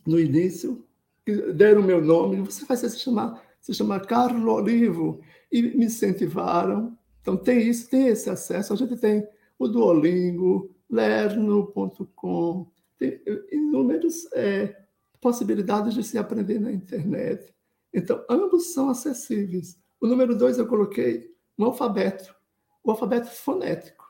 [0.05, 0.85] no início,
[1.25, 2.41] que deram meu nome.
[2.41, 5.21] Você vai se chamar, se chamar Carlos Olivo.
[5.51, 6.99] E me incentivaram.
[7.21, 8.73] Então, tem isso, tem esse acesso.
[8.73, 9.25] A gente tem
[9.63, 12.67] o Duolingo, lerno.com,
[12.99, 13.21] tem
[13.53, 14.77] inúmeras é,
[15.21, 17.55] possibilidades de se aprender na internet.
[17.95, 19.79] Então, ambos são acessíveis.
[20.01, 22.35] O número dois eu coloquei um alfabeto,
[22.83, 24.05] o alfabeto fonético.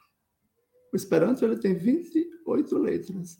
[0.90, 3.38] O Esperanto ele tem 28 letras.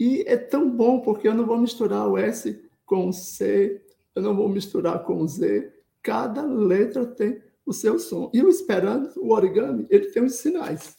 [0.00, 3.84] E é tão bom porque eu não vou misturar o S com o C,
[4.14, 5.70] eu não vou misturar com o Z.
[6.02, 8.30] Cada letra tem o seu som.
[8.32, 10.96] E o Esperanto, o origami, ele tem os sinais.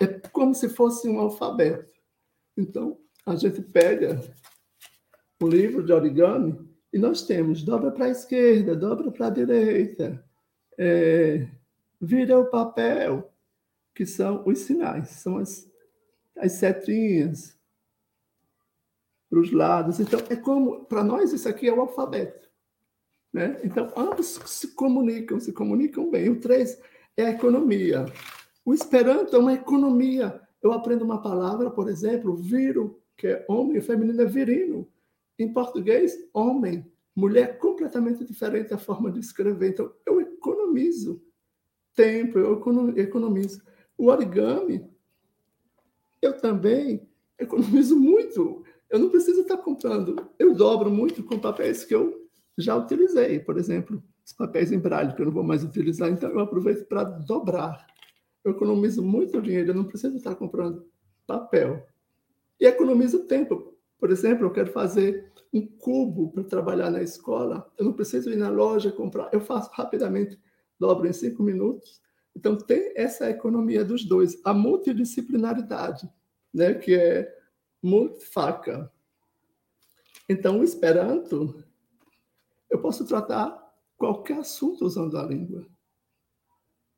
[0.00, 1.94] É como se fosse um alfabeto.
[2.56, 4.20] Então, a gente pega
[5.42, 6.58] o livro de origami
[6.92, 10.24] e nós temos dobra para a esquerda, dobra para a direita,
[10.78, 11.48] é,
[12.00, 13.32] vira o papel,
[13.94, 15.70] que são os sinais, são as,
[16.36, 17.56] as setinhas
[19.30, 20.00] para os lados.
[20.00, 22.48] Então, é como, para nós, isso aqui é o alfabeto.
[23.32, 23.60] Né?
[23.64, 26.28] Então, ambos se comunicam, se comunicam bem.
[26.28, 26.80] O três
[27.16, 28.04] é a economia.
[28.64, 30.40] O Esperanto é uma economia.
[30.62, 34.88] Eu aprendo uma palavra, por exemplo, viro, que é homem, feminino é virino.
[35.38, 36.90] Em português, homem.
[37.14, 39.70] Mulher completamente diferente a forma de escrever.
[39.70, 41.22] Então, eu economizo
[41.94, 42.60] tempo, eu
[42.96, 43.62] economizo.
[43.96, 44.84] O origami,
[46.20, 48.64] eu também economizo muito.
[48.90, 50.16] eu não preciso estar comprando.
[50.38, 53.40] Eu dobro muito com papéis que eu já utilizei.
[53.40, 56.86] Por exemplo, os papéis em braille, que eu não vou mais utilizar, então eu aproveito
[56.86, 57.86] para dobrar.
[58.44, 60.86] Eu economizo muito dinheiro, eu não preciso estar comprando
[61.26, 61.86] papel.
[62.60, 63.74] E economizo tempo.
[63.98, 68.36] Por exemplo, eu quero fazer um cubo para trabalhar na escola, eu não preciso ir
[68.36, 70.38] na loja comprar, eu faço rapidamente,
[70.78, 72.02] dobro em cinco minutos.
[72.36, 76.10] Então, tem essa economia dos dois, a multidisciplinaridade,
[76.52, 77.32] né, que é
[78.32, 78.92] faca.
[80.28, 81.62] Então, o Esperanto,
[82.68, 83.62] eu posso tratar
[83.96, 85.66] qualquer assunto usando a língua.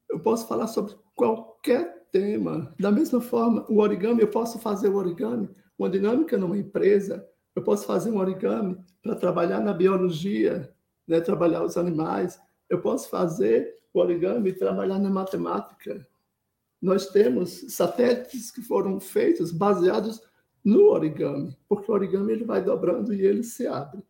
[0.09, 2.73] Eu posso falar sobre qualquer tema.
[2.79, 7.27] Da mesma forma, o origami, eu posso fazer o origami, uma dinâmica numa empresa,
[7.57, 10.73] eu posso fazer um origami para trabalhar na biologia,
[11.09, 12.39] né, trabalhar os animais.
[12.69, 16.07] Eu posso fazer o origami e trabalhar na matemática.
[16.81, 20.21] Nós temos satélites que foram feitos baseados
[20.63, 24.03] no origami, porque o origami ele vai dobrando e ele se abre.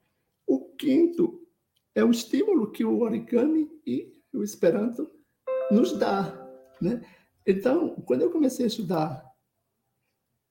[0.46, 1.40] O quinto
[1.94, 5.08] é o estímulo que o origami e o Esperanto
[5.70, 6.45] nos dá,
[6.80, 7.04] né?
[7.46, 9.26] Então, quando eu comecei a estudar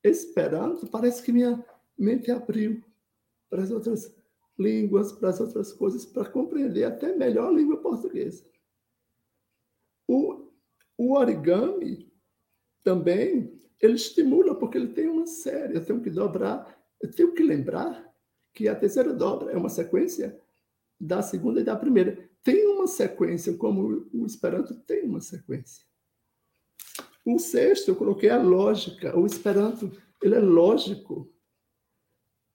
[0.04, 1.66] Esperanto, parece que minha
[1.98, 2.84] mente abriu
[3.50, 4.16] para as outras
[4.58, 8.46] línguas, para as outras coisas, para compreender até melhor a língua portuguesa.
[10.08, 10.52] O,
[10.96, 12.12] o origami
[12.84, 15.76] também ele estimula porque ele tem uma série.
[15.76, 18.14] Eu tenho que dobrar, eu tenho que lembrar
[18.54, 20.40] que a terceira dobra é uma sequência
[21.00, 22.30] da segunda e da primeira.
[22.44, 25.86] Tem uma sequência, como o Esperanto tem uma sequência.
[27.26, 29.18] O sexto, eu coloquei a lógica.
[29.18, 31.32] O Esperanto, ele é lógico.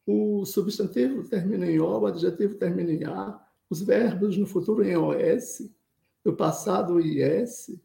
[0.06, 4.96] O substantivo termina em O, o adjetivo termina em A, os verbos no futuro em
[4.96, 5.70] OS,
[6.24, 7.80] no passado IS,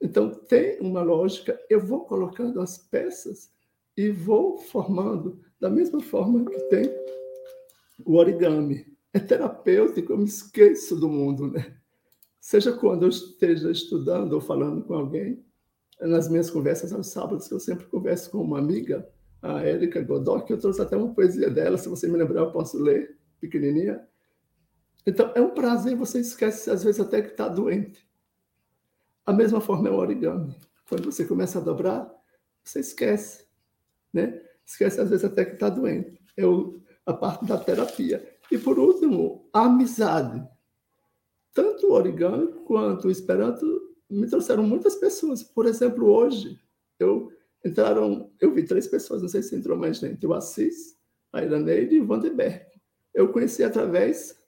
[0.00, 3.50] então, tem uma lógica, eu vou colocando as peças
[3.96, 6.84] e vou formando da mesma forma que tem
[8.04, 8.86] o origami.
[9.12, 11.74] É terapêutico, eu me esqueço do mundo, né?
[12.38, 15.44] Seja quando eu esteja estudando ou falando com alguém,
[16.00, 19.08] nas minhas conversas aos sábados, que eu sempre converso com uma amiga,
[19.40, 22.50] a Érica Godoy, que eu trouxe até uma poesia dela, se você me lembrar, eu
[22.50, 24.06] posso ler, pequenininha.
[25.06, 28.06] Então, é um prazer, você esquece às vezes até que está doente.
[29.24, 30.54] A mesma forma é o origami.
[30.88, 32.12] Quando você começa a dobrar,
[32.62, 33.46] você esquece,
[34.12, 34.40] né?
[34.64, 36.20] Esquece às vezes até que está doente.
[36.36, 38.36] É o, a parte da terapia.
[38.50, 40.46] E por último, a amizade.
[41.52, 45.42] Tanto o origami quanto o esperanto me trouxeram muitas pessoas.
[45.42, 46.58] Por exemplo, hoje
[46.98, 47.32] eu
[47.64, 50.96] entraram, eu vi três pessoas, não sei se entrou mais gente, o Assis,
[51.32, 52.64] a Iraneide e o Vandenberg.
[53.12, 54.38] Eu conheci através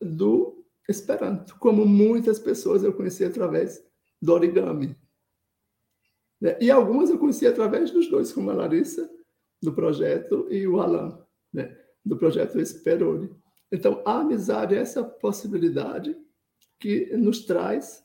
[0.00, 3.82] do Esperanto, como muitas pessoas eu conheci através
[4.20, 4.96] do origami.
[6.40, 6.58] Né?
[6.60, 9.08] E algumas eu conheci através dos dois, como a Larissa,
[9.62, 11.76] do projeto, e o Alan, né?
[12.04, 13.30] do projeto Esperone.
[13.70, 16.16] Então, a amizade é essa possibilidade
[16.80, 18.04] que nos traz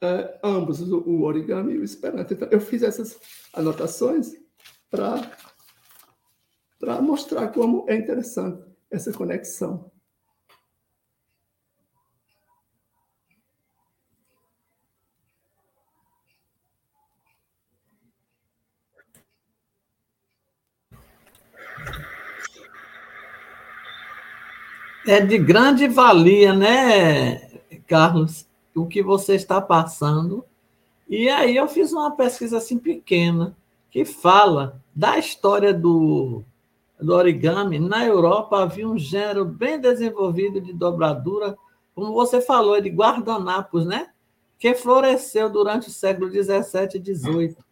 [0.00, 2.32] é, ambos, o origami e o esperanto.
[2.32, 3.18] Então, eu fiz essas
[3.52, 4.32] anotações
[4.90, 5.22] para
[7.02, 9.90] mostrar como é interessante essa conexão.
[25.06, 27.40] É de grande valia, né,
[27.86, 28.47] Carlos,
[28.82, 30.44] o que você está passando.
[31.08, 33.56] E aí eu fiz uma pesquisa assim pequena
[33.90, 36.42] que fala da história do,
[37.00, 37.78] do origami.
[37.78, 41.56] Na Europa havia um gênero bem desenvolvido de dobradura,
[41.94, 44.10] como você falou, de guardanapos, né?
[44.58, 47.64] Que floresceu durante o século 17 e 18.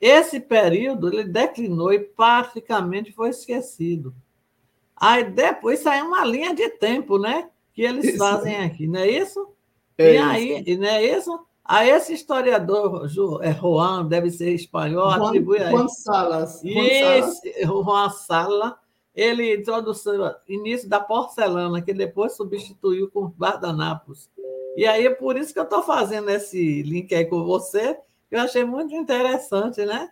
[0.00, 4.14] Esse período ele declinou e praticamente foi esquecido.
[4.96, 7.48] Aí depois sai uma linha de tempo, né?
[7.72, 8.18] Que eles isso.
[8.18, 9.48] fazem aqui, não é isso?
[9.98, 10.24] É e isso.
[10.24, 11.40] aí, não é isso?
[11.64, 13.06] A esse historiador,
[13.42, 16.64] é Juan, deve ser espanhol, Juan, atribui a Juan Salas.
[16.64, 18.72] Esse, Juan Salas,
[19.14, 24.30] ele introduziu o início da porcelana, que depois substituiu com guardanapos.
[24.76, 27.98] E aí é por isso que eu estou fazendo esse link aí com você,
[28.30, 30.08] que eu achei muito interessante, né?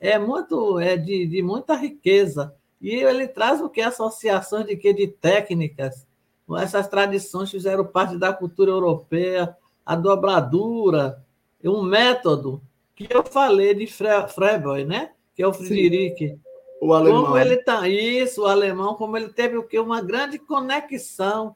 [0.00, 2.56] É muito, é de, de muita riqueza.
[2.80, 3.80] E ele traz o que?
[3.82, 4.92] Associações de que?
[4.92, 6.07] De técnicas.
[6.56, 11.22] Essas tradições fizeram parte da cultura europeia, a dobradura,
[11.62, 12.62] um método
[12.94, 15.12] que eu falei de Freiburg, né?
[15.34, 16.28] Que é o Friedrich.
[16.28, 16.40] Sim,
[16.80, 17.24] o alemão.
[17.24, 21.54] Como ele tá isso, o alemão, como ele teve o que uma grande conexão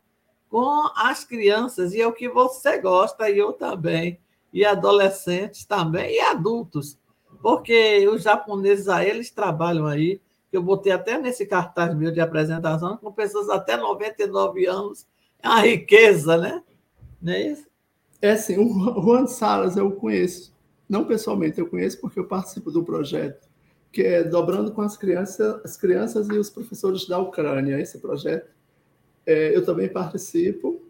[0.48, 4.20] com as crianças e é o que você gosta e eu também,
[4.52, 6.98] e adolescentes também e adultos,
[7.40, 10.20] porque os japoneses a eles trabalham aí
[10.52, 15.06] eu botei até nesse cartaz meu de apresentação, com pessoas até 99 anos.
[15.42, 16.62] É uma riqueza, né?
[17.20, 17.66] Não é isso?
[18.20, 20.52] É sim, o Juan Salas eu conheço.
[20.88, 23.48] Não pessoalmente, eu conheço porque eu participo do projeto,
[23.90, 27.80] que é Dobrando com as Crianças, as crianças e os Professores da Ucrânia.
[27.80, 28.50] Esse projeto
[29.26, 30.82] é, eu também participo,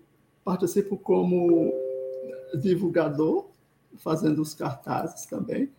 [0.45, 1.73] participo como
[2.61, 3.49] divulgador,
[3.99, 5.71] fazendo os cartazes também.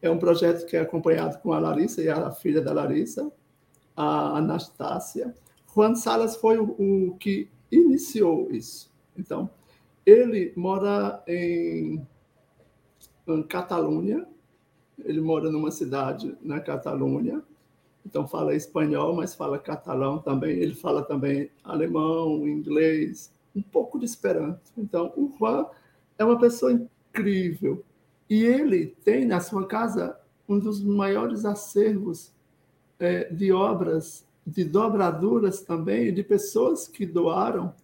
[0.00, 3.30] É um projeto que é acompanhado com a Larissa e a filha da Larissa,
[3.96, 5.34] a Anastácia.
[5.74, 8.92] Juan Salas foi o, o que iniciou isso.
[9.16, 9.50] Então,
[10.04, 12.06] ele mora em,
[13.26, 14.26] em Catalunha,
[15.04, 17.42] ele mora numa cidade na Catalunha,
[18.06, 20.56] então fala espanhol, mas fala catalão também.
[20.58, 24.70] Ele fala também alemão, inglês, um pouco de esperanto.
[24.78, 25.66] Então, o Juan
[26.16, 27.84] é uma pessoa incrível.
[28.28, 30.18] E ele tem na sua casa
[30.48, 32.32] um dos maiores acervos
[32.98, 37.74] é, de obras, de dobraduras também, de pessoas que doaram.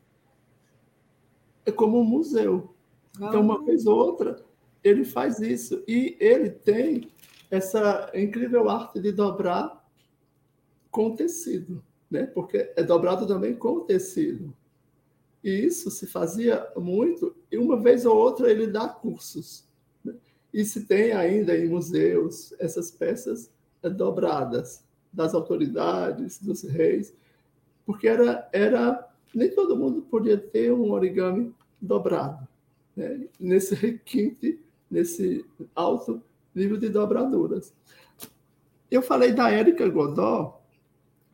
[1.65, 2.75] É como um museu.
[3.17, 3.65] Então, uma ah.
[3.65, 4.43] vez ou outra,
[4.83, 5.83] ele faz isso.
[5.87, 7.11] E ele tem
[7.51, 9.83] essa incrível arte de dobrar
[10.91, 12.25] com tecido, né?
[12.27, 14.55] porque é dobrado também com tecido.
[15.43, 19.67] E isso se fazia muito, e uma vez ou outra ele dá cursos.
[20.53, 23.51] E se tem ainda em museus essas peças
[23.83, 27.15] dobradas das autoridades, dos reis,
[27.85, 32.47] porque era, era nem todo mundo podia ter um origami dobrado,
[32.97, 33.27] né?
[33.39, 35.45] nesse requinte, nesse
[35.75, 36.23] alto
[36.55, 37.75] nível de dobraduras.
[38.91, 40.63] Eu falei da Érica Godó,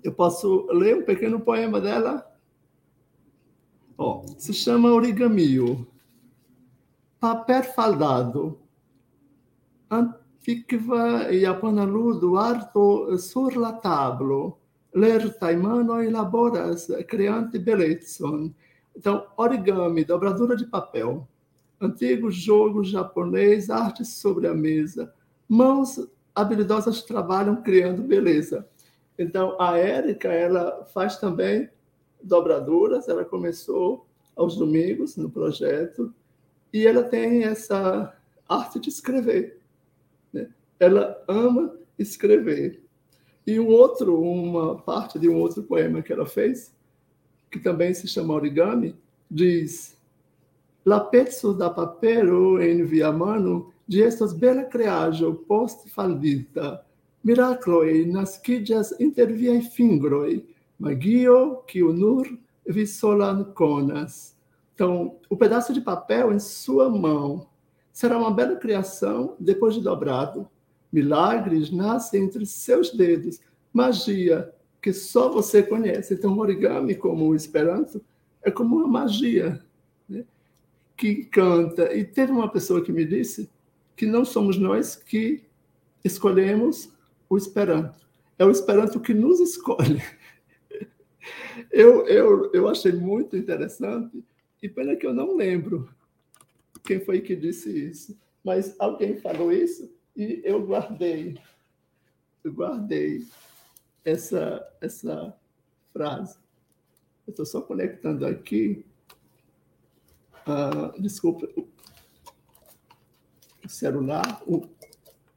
[0.03, 2.25] eu posso ler um pequeno poema dela?
[3.97, 5.87] Ó, se chama Origamio.
[7.19, 8.61] Papel faldado.
[9.91, 14.59] Antiqua e apanaludo arto sur la tablo.
[14.95, 18.53] Lerta in mano e laboras creante bellezon.
[18.97, 21.27] Então, origami, dobradura de papel.
[21.81, 25.13] Antigo jogo japonês, arte sobre a mesa.
[25.49, 26.01] Mãos
[26.35, 28.67] habilidosas trabalham criando beleza.
[29.19, 31.69] Então, a Érica, ela faz também
[32.23, 36.15] dobraduras, ela começou aos domingos no projeto,
[36.73, 38.15] e ela tem essa
[38.49, 39.58] arte de escrever.
[40.79, 42.83] Ela ama escrever.
[43.47, 46.75] E um outro, uma parte de um outro poema que ela fez,
[47.51, 48.95] que também se chama Origami,
[49.31, 49.97] diz:
[50.85, 56.85] La pezzo da papero in via mano di estas bella creaggio post faldita,
[57.23, 60.47] miracloi nascidias inter viai fingroi,
[60.79, 62.27] magio o nur
[62.67, 64.37] vi solan conas.
[64.75, 67.49] Então, o pedaço de papel em sua mão
[67.93, 70.49] será uma bela criação depois de dobrado.
[70.93, 73.41] Milagres nascem entre seus dedos,
[73.73, 76.15] magia que só você conhece.
[76.15, 78.03] Então, origami, como o Esperanto,
[78.43, 79.63] é como uma magia
[80.09, 80.25] né?
[80.97, 81.95] que canta.
[81.95, 83.51] E teve uma pessoa que me disse
[83.97, 85.43] que não somos nós que
[86.05, 86.93] escolhemos
[87.29, 88.09] o Esperanto.
[88.39, 90.03] É o Esperanto que nos escolhe.
[91.71, 94.25] Eu, eu, eu achei muito interessante,
[94.63, 95.89] e pena que eu não lembro
[96.85, 101.41] quem foi que disse isso, mas alguém falou isso e eu guardei,
[102.43, 103.25] eu guardei
[104.05, 105.39] essa, essa
[105.93, 106.37] frase.
[107.27, 108.85] Eu estou só conectando aqui.
[110.47, 111.69] Uh, desculpa, o
[113.69, 114.63] celular, o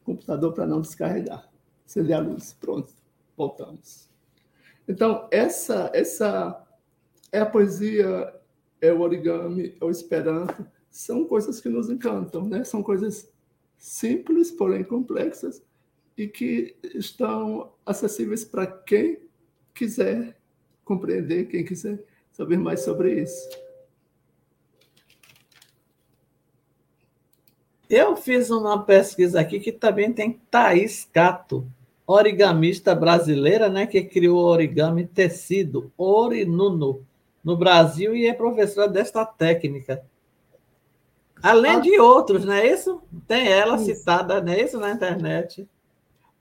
[0.03, 1.51] computador para não descarregar
[1.91, 2.53] acender a luz.
[2.53, 2.93] Pronto,
[3.35, 4.09] voltamos.
[4.87, 6.65] Então, essa, essa
[7.31, 8.33] é a poesia,
[8.79, 12.63] é o origami, é o esperanto, são coisas que nos encantam, né?
[12.63, 13.31] São coisas
[13.81, 15.61] simples, porém complexas,
[16.15, 19.17] e que estão acessíveis para quem
[19.73, 20.37] quiser
[20.85, 23.49] compreender, quem quiser saber mais sobre isso.
[27.89, 31.65] Eu fiz uma pesquisa aqui que também tem Thaís Cato,
[32.05, 37.05] origamista brasileira, né, que criou o origami tecido, Orinuno,
[37.43, 40.05] no Brasil e é professora desta técnica.
[41.41, 43.01] Além ah, de outros, não é isso?
[43.27, 43.85] Tem ela isso.
[43.85, 45.67] citada, não é isso, na internet.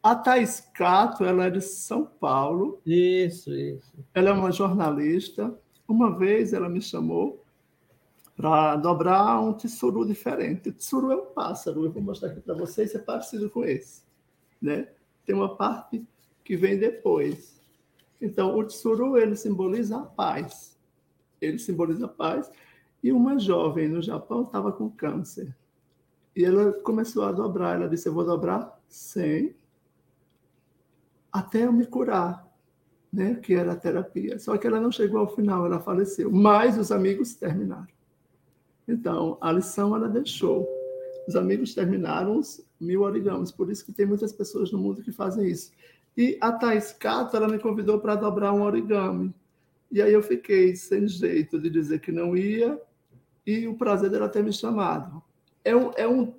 [0.03, 2.81] A Thais Cato, ela é de São Paulo.
[2.87, 3.93] Isso, isso.
[4.15, 5.55] Ela é uma jornalista.
[5.87, 7.45] Uma vez ela me chamou
[8.37, 10.71] para dobrar um tsuru diferente.
[10.71, 14.03] O tsuru é um pássaro, eu vou mostrar aqui para vocês, é parecido com esse.
[14.61, 14.89] Né?
[15.31, 16.05] tem uma parte
[16.45, 17.61] que vem depois.
[18.21, 20.77] Então, o tsuru, ele simboliza a paz.
[21.41, 22.51] Ele simboliza a paz.
[23.03, 25.57] E uma jovem no Japão estava com câncer.
[26.37, 27.77] E ela começou a dobrar.
[27.77, 29.55] Ela disse, eu vou dobrar 100
[31.33, 32.47] até eu me curar,
[33.13, 33.37] né?
[33.37, 34.39] que era a terapia.
[34.39, 36.31] Só que ela não chegou ao final, ela faleceu.
[36.31, 37.87] Mas os amigos terminaram.
[38.87, 40.69] Então, a lição ela deixou.
[41.29, 43.53] Os amigos terminaram os mil origamis.
[43.53, 45.71] Por isso que tem muitas pessoas no mundo que fazem isso.
[46.17, 49.33] E a Thais Cato, ela me convidou para dobrar um origami.
[49.93, 52.81] E aí eu fiquei sem jeito de dizer que não ia
[53.51, 55.23] e o prazer dela ter me chamado.
[55.65, 56.35] É um, é um,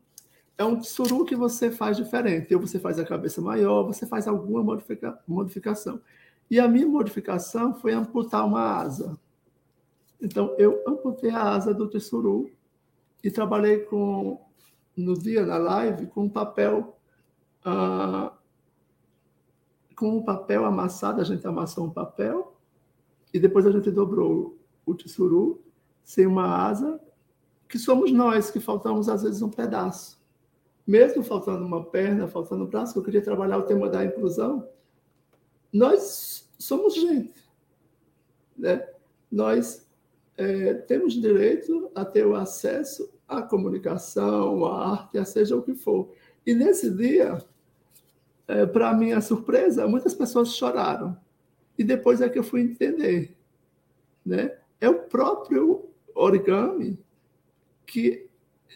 [0.57, 2.53] é um tsuru que você faz diferente.
[2.55, 6.01] Ou você faz a cabeça maior, você faz alguma modifica, modificação.
[6.49, 9.19] E a minha modificação foi amputar uma asa.
[10.21, 12.49] Então, eu amputei a asa do tsuru
[13.23, 14.39] e trabalhei com,
[14.95, 16.97] no dia, na live, com papel...
[17.65, 18.31] Uh,
[20.01, 22.57] com um papel amassado, a gente amassou um papel
[23.31, 25.61] e depois a gente dobrou o tsuru
[26.11, 26.99] sem uma asa,
[27.69, 30.19] que somos nós que faltamos às vezes um pedaço.
[30.85, 34.67] Mesmo faltando uma perna, faltando um braço, eu queria trabalhar o tema da inclusão,
[35.71, 37.41] nós somos gente.
[38.57, 38.85] Né?
[39.31, 39.87] Nós
[40.35, 45.75] é, temos direito a ter o acesso à comunicação, à arte, a seja o que
[45.75, 46.11] for.
[46.45, 47.41] E nesse dia,
[48.49, 51.15] é, para minha surpresa, muitas pessoas choraram.
[51.77, 53.33] E depois é que eu fui entender.
[54.25, 54.57] Né?
[54.81, 56.99] É o próprio origami
[57.85, 58.29] que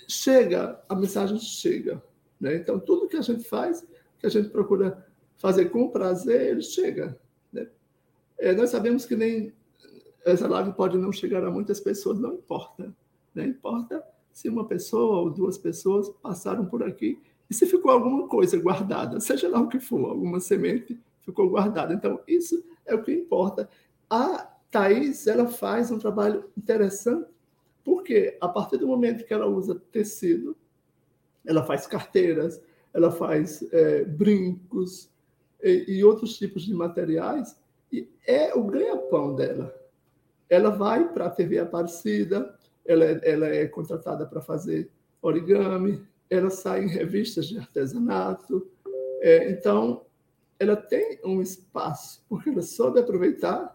[0.07, 2.03] chega, a mensagem chega.
[2.39, 2.55] Né?
[2.55, 3.85] Então, tudo que a gente faz,
[4.19, 5.05] que a gente procura
[5.37, 7.17] fazer com prazer, ele chega.
[7.51, 7.67] Né?
[8.37, 9.53] É, nós sabemos que nem
[10.25, 12.93] essa live pode não chegar a muitas pessoas, não importa.
[13.33, 13.45] Né?
[13.45, 18.57] Importa se uma pessoa ou duas pessoas passaram por aqui e se ficou alguma coisa
[18.57, 21.93] guardada, seja lá o que for, alguma semente ficou guardada.
[21.93, 23.69] Então, isso é o que importa.
[24.09, 27.29] A Thais, ela faz um trabalho interessante,
[27.81, 30.53] porque a partir do momento que ela usa tecido,
[31.45, 32.61] ela faz carteiras,
[32.93, 35.09] ela faz é, brincos
[35.63, 37.57] e, e outros tipos de materiais,
[37.89, 39.73] e é o ganha-pão dela.
[40.49, 42.53] Ela vai para a TV Aparecida,
[42.85, 48.69] ela, é, ela é contratada para fazer origami, ela sai em revistas de artesanato.
[49.21, 50.05] É, então,
[50.59, 53.74] ela tem um espaço, porque ela soube aproveitar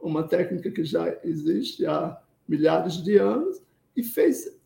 [0.00, 3.62] uma técnica que já existe há milhares de anos
[3.96, 4.56] e fez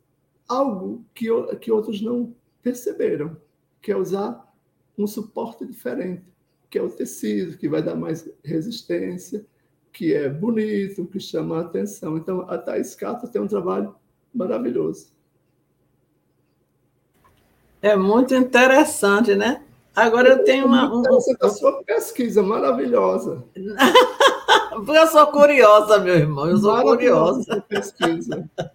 [0.48, 1.26] algo que,
[1.60, 3.36] que outros não perceberam,
[3.80, 4.52] que é usar
[4.98, 6.24] um suporte diferente,
[6.68, 9.44] que é o tecido, que vai dar mais resistência,
[9.92, 12.16] que é bonito, que chama a atenção.
[12.16, 13.94] Então, a Thais Cato tem um trabalho
[14.34, 15.12] maravilhoso.
[17.82, 19.64] É muito interessante, né?
[19.96, 20.94] Agora eu tenho uma.
[20.94, 21.02] Um...
[21.40, 23.42] A sua pesquisa maravilhosa.
[24.70, 26.48] Porque eu sou curiosa, meu irmão.
[26.48, 27.60] Eu sou curiosa.
[27.68, 28.48] Pesquisa.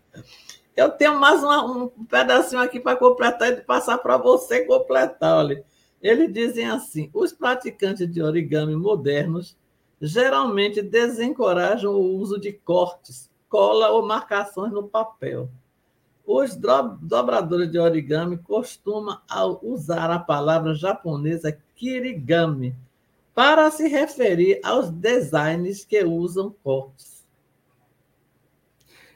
[0.76, 5.38] Eu tenho mais uma, um pedacinho aqui para completar e passar para você completar.
[5.38, 5.64] Olha.
[6.02, 9.58] Eles dizem assim: os praticantes de origami modernos
[10.02, 15.50] geralmente desencorajam o uso de cortes, cola ou marcações no papel.
[16.28, 19.18] Os dobradores de origami costumam
[19.62, 22.76] usar a palavra japonesa kirigami
[23.36, 27.26] para se referir aos designs que usam cortes.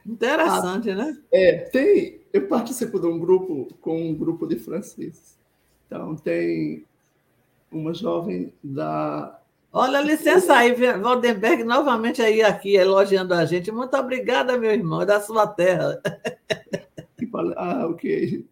[0.06, 1.18] Interessante, ah, né?
[1.32, 2.20] É, tem.
[2.34, 5.40] Eu participo de um grupo com um grupo de franceses.
[5.88, 6.86] Então, tem
[7.72, 9.40] uma jovem da.
[9.72, 13.72] Olha, licença aí, Waldenberg, novamente aí aqui elogiando a gente.
[13.72, 16.02] Muito obrigada, meu irmão, é da sua terra.
[17.56, 18.46] ah, ok.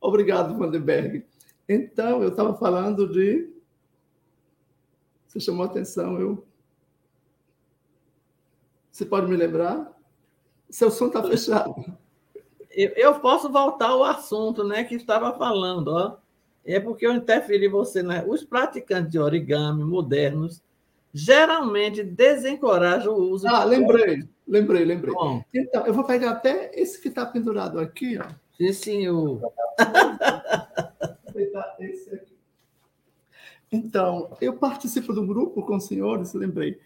[0.00, 1.24] Obrigado, Vandenberg.
[1.68, 3.51] Então, eu estava falando de.
[5.32, 6.44] Você chamou a atenção, eu.
[8.90, 9.90] Você pode me lembrar?
[10.68, 11.74] Seu som está fechado.
[12.70, 15.88] Eu, posso voltar ao assunto né, que estava falando.
[15.88, 16.16] Ó.
[16.66, 18.02] É porque eu interferi você.
[18.02, 18.22] Né?
[18.28, 20.62] Os praticantes de origami modernos
[21.14, 24.22] geralmente desencorajam o uso ah, lembrei.
[24.46, 25.14] Lembrei, lembrei.
[25.14, 25.42] Bom.
[25.54, 28.26] Então, eu vou pegar até esse que está pendurado aqui, ó.
[28.58, 29.40] Sim, senhor.
[33.72, 36.78] Então, eu participo do grupo com senhores, lembrei.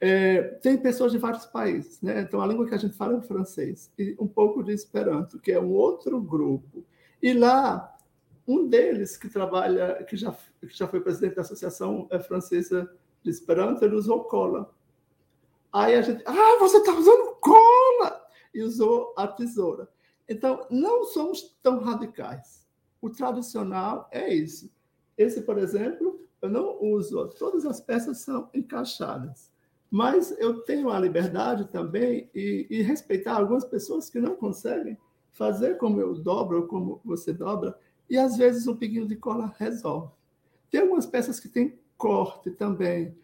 [0.00, 2.22] É, tem pessoas de vários países, né?
[2.22, 5.38] Então, a língua que a gente fala é o francês e um pouco de Esperanto,
[5.38, 6.84] que é um outro grupo.
[7.22, 7.96] E lá,
[8.46, 12.90] um deles que trabalha, que já, que já foi presidente da Associação Francesa
[13.22, 14.68] de Esperanto, ele usou cola
[15.72, 18.22] Aí a gente, ah, você está usando cola!
[18.52, 19.88] E usou a tesoura.
[20.28, 22.66] Então, não somos tão radicais.
[23.00, 24.70] O tradicional é isso.
[25.16, 26.11] Esse, por exemplo,
[26.42, 29.50] eu não uso, todas as peças são encaixadas.
[29.88, 34.98] Mas eu tenho a liberdade também e, e respeitar algumas pessoas que não conseguem
[35.30, 37.78] fazer como eu dobro ou como você dobra,
[38.08, 40.10] e às vezes um pinguinho de cola resolve.
[40.70, 43.16] Tem algumas peças que têm corte também.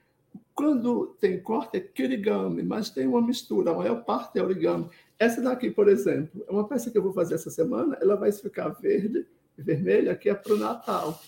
[0.55, 4.89] Quando tem corte é kirigami, mas tem uma mistura, a maior parte é origami.
[5.19, 8.31] Essa daqui, por exemplo, é uma peça que eu vou fazer essa semana, ela vai
[8.31, 11.21] ficar verde vermelha, que é para o Natal.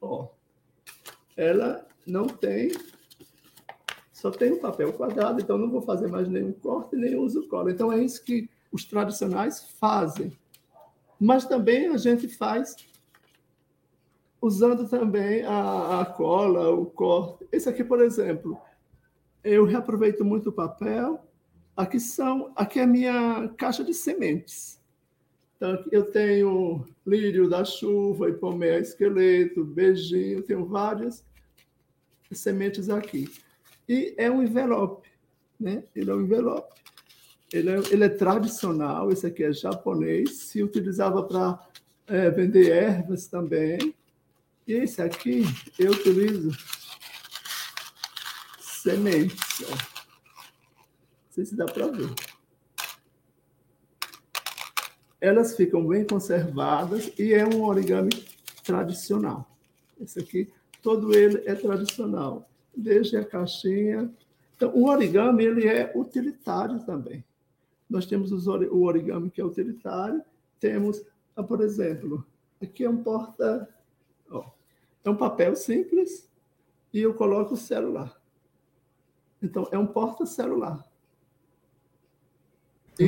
[0.00, 0.28] Ó,
[1.36, 2.72] ela não tem,
[4.12, 7.46] só tem o um papel quadrado, então não vou fazer mais nenhum corte, nem uso
[7.48, 7.70] cola.
[7.70, 10.32] Então é isso que os tradicionais fazem.
[11.20, 12.76] Mas também a gente faz
[14.40, 17.46] usando também a, a cola, o corte.
[17.50, 18.58] Esse aqui, por exemplo,
[19.42, 21.22] eu reaproveito muito o papel.
[21.76, 24.80] Aqui são, aqui é a minha caixa de sementes.
[25.56, 31.24] Então, eu tenho lírio da chuva, ipomé esqueleto, beijinho, tenho várias
[32.30, 33.26] sementes aqui.
[33.88, 35.08] E é um envelope,
[35.58, 35.82] né?
[35.94, 36.74] Ele é um envelope.
[37.52, 41.58] Ele é, ele é tradicional, esse aqui é japonês, se utilizava para
[42.06, 43.94] é, vender ervas também.
[44.66, 45.44] E esse aqui
[45.78, 46.50] eu utilizo
[48.58, 49.62] sementes.
[49.62, 49.70] Ó.
[49.70, 52.35] Não sei se dá para ver.
[55.20, 58.10] Elas ficam bem conservadas e é um origami
[58.64, 59.48] tradicional.
[60.00, 60.52] Esse aqui,
[60.82, 64.10] todo ele é tradicional, desde a caixinha.
[64.56, 67.24] Então, o origami ele é utilitário também.
[67.88, 70.22] Nós temos o origami que é utilitário,
[70.60, 71.02] temos,
[71.34, 72.26] ah, por exemplo,
[72.60, 73.68] aqui é um porta
[74.30, 74.50] Ó,
[75.04, 76.28] é um papel simples
[76.92, 78.20] e eu coloco o celular.
[79.42, 80.84] Então, é um porta-celular.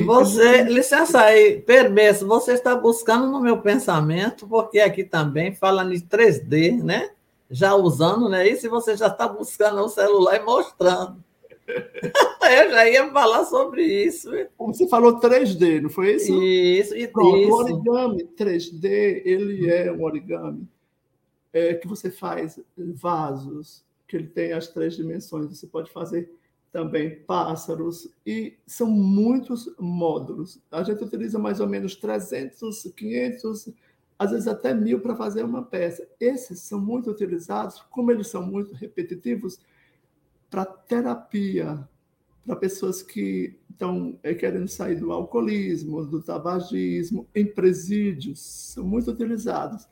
[0.05, 6.01] Você, licença aí, permesso, você está buscando no meu pensamento, porque aqui também fala de
[6.01, 7.11] 3D, né?
[7.49, 8.47] Já usando, né?
[8.47, 11.23] Isso, e você já está buscando o celular e mostrando.
[12.41, 14.29] Eu já ia falar sobre isso.
[14.57, 16.33] Você falou 3D, não foi isso?
[16.41, 17.51] Isso, e Pronto, isso.
[17.51, 20.67] O origami 3D, ele é um origami
[21.53, 25.57] é, que você faz vasos, que ele tem as três dimensões.
[25.57, 26.31] Você pode fazer
[26.71, 30.61] também pássaros, e são muitos módulos.
[30.71, 33.69] A gente utiliza mais ou menos 300, 500,
[34.17, 36.07] às vezes até mil para fazer uma peça.
[36.19, 39.59] Esses são muito utilizados, como eles são muito repetitivos,
[40.49, 41.87] para terapia,
[42.45, 49.11] para pessoas que estão é, querendo sair do alcoolismo, do tabagismo, em presídios, são muito
[49.11, 49.87] utilizados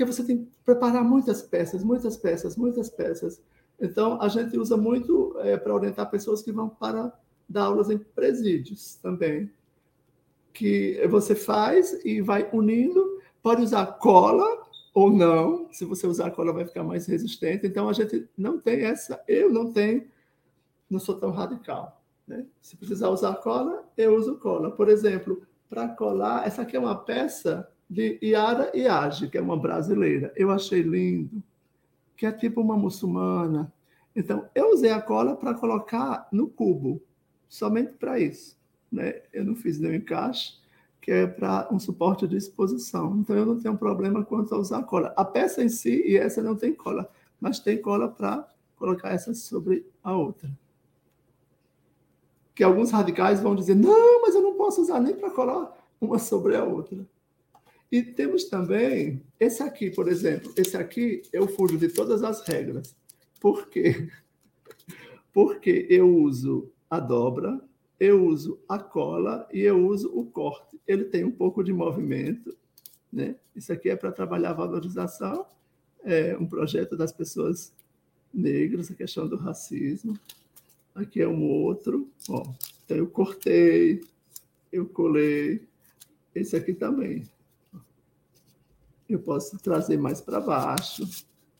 [0.00, 3.42] porque você tem que preparar muitas peças, muitas peças, muitas peças.
[3.80, 7.12] Então, a gente usa muito é, para orientar pessoas que vão para
[7.48, 9.50] dar aulas em presídios também.
[10.52, 14.44] Que você faz e vai unindo, pode usar cola
[14.92, 15.68] ou não.
[15.72, 17.66] Se você usar cola, vai ficar mais resistente.
[17.66, 20.04] Então, a gente não tem essa, eu não tenho,
[20.88, 22.02] não sou tão radical.
[22.26, 22.44] Né?
[22.60, 24.70] Se precisar usar cola, eu uso cola.
[24.70, 29.56] Por exemplo, para colar, essa aqui é uma peça de Yara Iage, que é uma
[29.56, 30.32] brasileira.
[30.36, 31.42] Eu achei lindo,
[32.20, 33.72] que é tipo uma muçulmana.
[34.14, 37.02] Então, eu usei a cola para colocar no cubo,
[37.48, 38.58] somente para isso.
[38.92, 39.22] Né?
[39.32, 40.60] Eu não fiz nenhum encaixe,
[41.00, 43.16] que é para um suporte de exposição.
[43.16, 45.14] Então, eu não tenho problema quanto a usar cola.
[45.16, 47.10] A peça em si, e essa não tem cola,
[47.40, 48.46] mas tem cola para
[48.76, 50.50] colocar essa sobre a outra.
[52.54, 56.18] Que alguns radicais vão dizer, não, mas eu não posso usar nem para colar uma
[56.18, 56.98] sobre a outra.
[57.90, 60.52] E temos também esse aqui, por exemplo.
[60.56, 62.94] Esse aqui eu fujo de todas as regras.
[63.40, 64.08] Por quê?
[65.32, 67.60] Porque eu uso a dobra,
[67.98, 70.80] eu uso a cola e eu uso o corte.
[70.86, 72.56] Ele tem um pouco de movimento.
[73.12, 73.34] Né?
[73.56, 75.44] Isso aqui é para trabalhar a valorização,
[76.04, 77.72] é um projeto das pessoas
[78.32, 80.16] negras, a questão do racismo.
[80.94, 82.08] Aqui é um outro.
[82.28, 82.44] Ó,
[82.84, 84.00] então eu cortei,
[84.72, 85.68] eu colei.
[86.32, 87.24] Esse aqui também
[89.12, 91.08] eu posso trazer mais para baixo,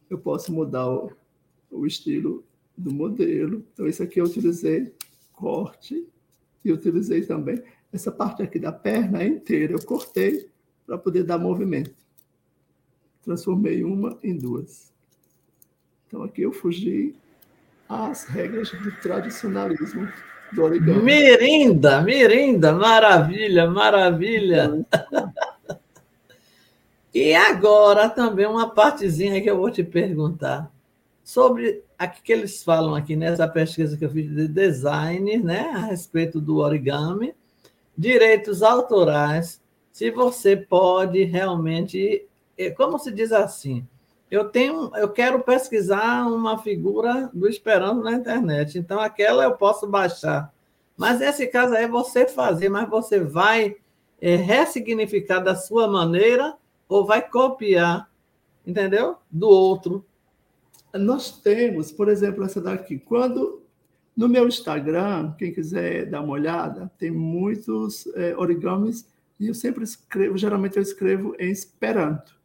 [0.09, 1.11] eu posso mudar o,
[1.71, 2.45] o, estilo
[2.77, 3.65] do modelo.
[3.73, 4.95] Então, esse aqui eu utilizei
[5.33, 6.07] corte
[6.65, 10.49] e utilizei também essa parte aqui da perna inteira, eu cortei
[10.87, 11.95] para poder dar movimento.
[13.23, 14.93] Transformei uma em duas.
[16.07, 17.17] Então, aqui eu fugi
[17.89, 20.09] às regras do tradicionalismo
[20.53, 21.03] do origami.
[21.03, 24.87] Mirinda, mirinda, maravilha, maravilha.
[27.13, 30.71] E agora também uma partezinha que eu vou te perguntar
[31.25, 35.87] sobre aqui que eles falam aqui nessa pesquisa que eu fiz de design, né, a
[35.87, 37.35] respeito do origami,
[37.97, 39.61] direitos autorais,
[39.93, 43.87] se você pode realmente, é, como se diz assim,
[44.31, 49.87] eu tenho, eu quero pesquisar uma figura do Esperando na internet, então aquela eu posso
[49.87, 50.53] baixar.
[50.97, 53.77] Mas nesse caso aí é você fazer, mas você vai
[54.21, 56.55] é, ressignificar da sua maneira
[56.91, 58.11] ou vai copiar,
[58.67, 59.17] entendeu?
[59.31, 60.05] Do outro.
[60.93, 62.99] nós temos, por exemplo, essa daqui.
[62.99, 63.63] Quando
[64.17, 69.85] no meu Instagram, quem quiser dar uma olhada, tem muitos é, origamis e eu sempre
[69.85, 72.39] escrevo, geralmente eu escrevo em Esperanto.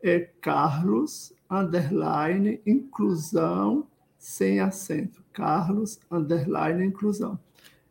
[0.00, 5.24] É Carlos underline inclusão sem acento.
[5.32, 7.36] Carlos underline inclusão.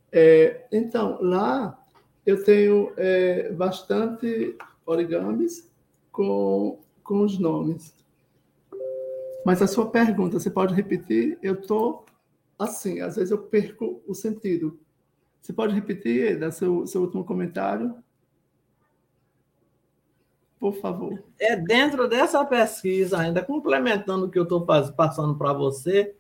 [0.10, 1.78] É, então, lá
[2.26, 4.56] eu tenho é, bastante
[4.86, 5.70] origamis
[6.18, 7.94] com, com os nomes.
[9.46, 11.38] Mas a sua pergunta, você pode repetir?
[11.44, 12.06] Eu estou
[12.58, 14.80] assim, às vezes eu perco o sentido.
[15.40, 17.96] Você pode repetir, Eda, seu, seu último comentário?
[20.60, 21.24] Por favor.
[21.40, 26.16] É dentro dessa pesquisa, ainda complementando o que eu estou passando para você,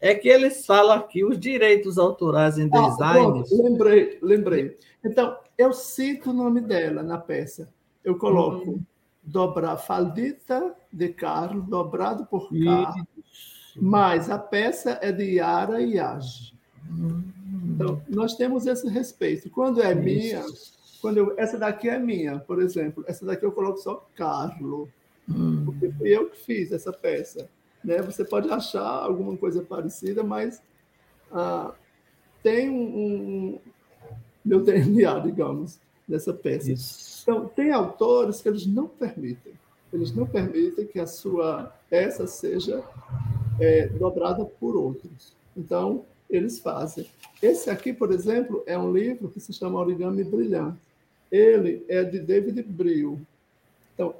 [0.00, 3.44] é que eles falam aqui os direitos autorais em ah, design.
[3.52, 4.78] Lembrei, lembrei.
[5.04, 7.70] Então, eu cito o nome dela na peça.
[8.02, 8.82] Eu coloco hum.
[9.22, 13.06] Dobrar faldita de Carlos, dobrado por Carlos,
[13.76, 16.52] mas a peça é de Yara e Yage.
[16.90, 17.22] Hum.
[17.64, 19.48] Então, nós temos esse respeito.
[19.50, 20.02] Quando é Isso.
[20.02, 20.44] minha,
[21.00, 24.88] quando eu, essa daqui é minha, por exemplo, essa daqui eu coloco só Carlos,
[25.28, 25.64] hum.
[25.64, 27.48] porque fui eu que fiz essa peça.
[27.84, 28.00] Né?
[28.02, 30.62] Você pode achar alguma coisa parecida, mas
[31.32, 31.72] ah,
[32.42, 33.58] tem um, um,
[34.44, 36.72] meu DNA, digamos, nessa peça.
[36.72, 37.11] Isso.
[37.22, 39.52] Então, tem autores que eles não permitem.
[39.92, 42.82] Eles não permitem que a sua peça seja
[43.60, 45.32] é, dobrada por outros.
[45.56, 47.06] Então, eles fazem.
[47.42, 50.80] Esse aqui, por exemplo, é um livro que se chama Origami Brilhante.
[51.30, 53.20] Ele é de David Brill.
[53.94, 54.14] Então,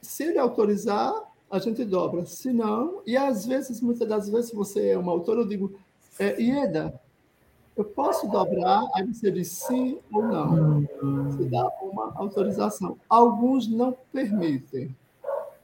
[0.00, 1.12] se ele autorizar,
[1.50, 2.24] a gente dobra.
[2.26, 5.78] Se não, e às vezes, muitas das vezes, você é uma autora, eu digo,
[6.18, 6.98] é, Ieda,
[7.80, 8.84] eu posso dobrar?
[8.94, 10.82] Aí você diz sim ou não.
[11.26, 12.98] Você dá uma autorização.
[13.08, 14.94] Alguns não permitem.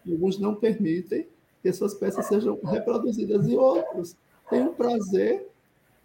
[0.08, 1.26] Alguns não permitem
[1.62, 3.48] que suas peças sejam reproduzidas.
[3.48, 4.14] E outros
[4.48, 5.50] têm o prazer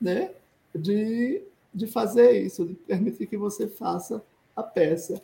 [0.01, 0.31] né,
[0.73, 1.43] de,
[1.73, 4.23] de fazer isso, de permitir que você faça
[4.55, 5.21] a peça.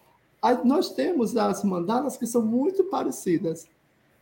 [0.64, 3.68] Nós temos as mandalas que são muito parecidas.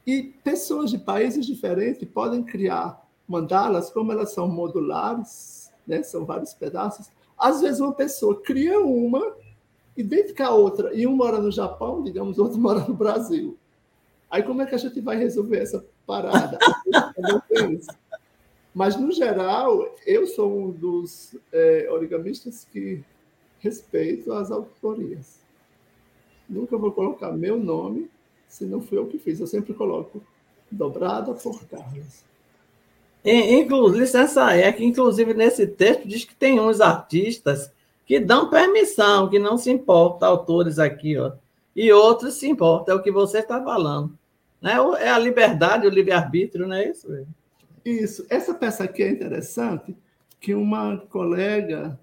[0.05, 6.03] E pessoas de países diferentes podem criar mandalas, como elas são modulares, né?
[6.03, 7.09] são vários pedaços.
[7.37, 9.35] Às vezes, uma pessoa cria uma,
[9.95, 13.57] idêntica a outra, e um mora no Japão, digamos, outro mora no Brasil.
[14.29, 16.57] Aí, como é que a gente vai resolver essa parada?
[18.73, 23.03] Mas, no geral, eu sou um dos é, origamistas que
[23.59, 25.39] respeito as autorias.
[26.49, 28.09] Nunca vou colocar meu nome
[28.47, 29.39] se não fui eu que fiz.
[29.39, 30.21] Eu sempre coloco
[30.71, 32.23] dobrada por Carlos.
[33.25, 37.71] Inclusive, licença é que, inclusive, nesse texto diz que tem uns artistas
[38.05, 41.31] que dão permissão, que não se importam, autores aqui, ó,
[41.75, 44.17] e outros se importam, é o que você está falando.
[44.61, 44.73] Né?
[44.99, 47.07] É a liberdade, o livre-arbítrio, não é isso?
[47.83, 48.25] Isso.
[48.29, 49.95] Essa peça aqui é interessante,
[50.39, 51.97] que uma colega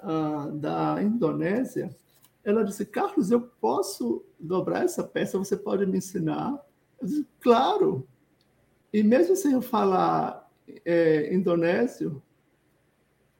[0.00, 1.94] ah, da Indonésia
[2.44, 5.38] ela disse, Carlos, eu posso dobrar essa peça?
[5.38, 6.58] Você pode me ensinar?
[7.00, 8.06] Eu disse, claro.
[8.92, 10.39] E mesmo sem eu falar
[10.84, 12.22] é, indonésio,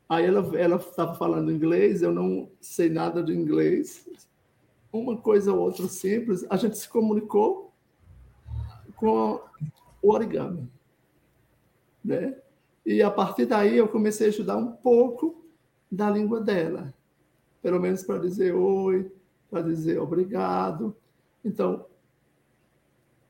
[0.08, 4.08] aí ela estava falando inglês, eu não sei nada de inglês.
[4.92, 7.72] Uma coisa ou outra simples, a gente se comunicou
[8.96, 9.40] com
[10.02, 10.68] o origami.
[12.04, 12.36] Né?
[12.84, 15.44] E a partir daí eu comecei a estudar um pouco
[15.90, 16.92] da língua dela
[17.62, 19.10] pelo menos para dizer oi,
[19.50, 20.96] para dizer obrigado.
[21.44, 21.86] Então,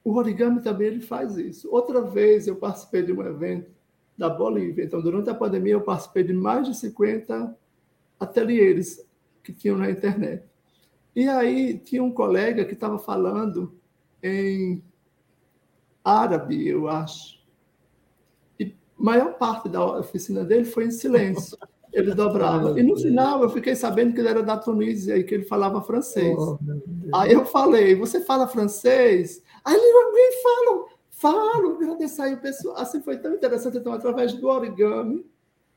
[0.04, 1.68] o origami também ele faz isso.
[1.70, 3.70] Outra vez eu participei de um evento
[4.20, 4.84] da Bolívia.
[4.84, 7.56] Então, durante a pandemia, eu participei de mais de 50
[8.20, 9.02] ateliês
[9.42, 10.44] que tinham na internet.
[11.16, 13.74] E aí tinha um colega que estava falando
[14.22, 14.84] em
[16.04, 17.40] árabe, eu acho.
[18.58, 21.56] E a maior parte da oficina dele foi em silêncio.
[21.90, 22.72] Ele dobrava.
[22.78, 25.80] E no final eu fiquei sabendo que ele era da Tunísia e que ele falava
[25.80, 26.38] francês.
[26.38, 26.58] Oh,
[27.14, 29.42] Aí eu falei, você fala francês?
[29.64, 30.86] Aí ele, alguém fala,
[31.20, 32.76] falo, agradecer aí o pessoal.
[32.76, 33.76] Assim foi tão interessante.
[33.76, 35.24] Então, através do origami,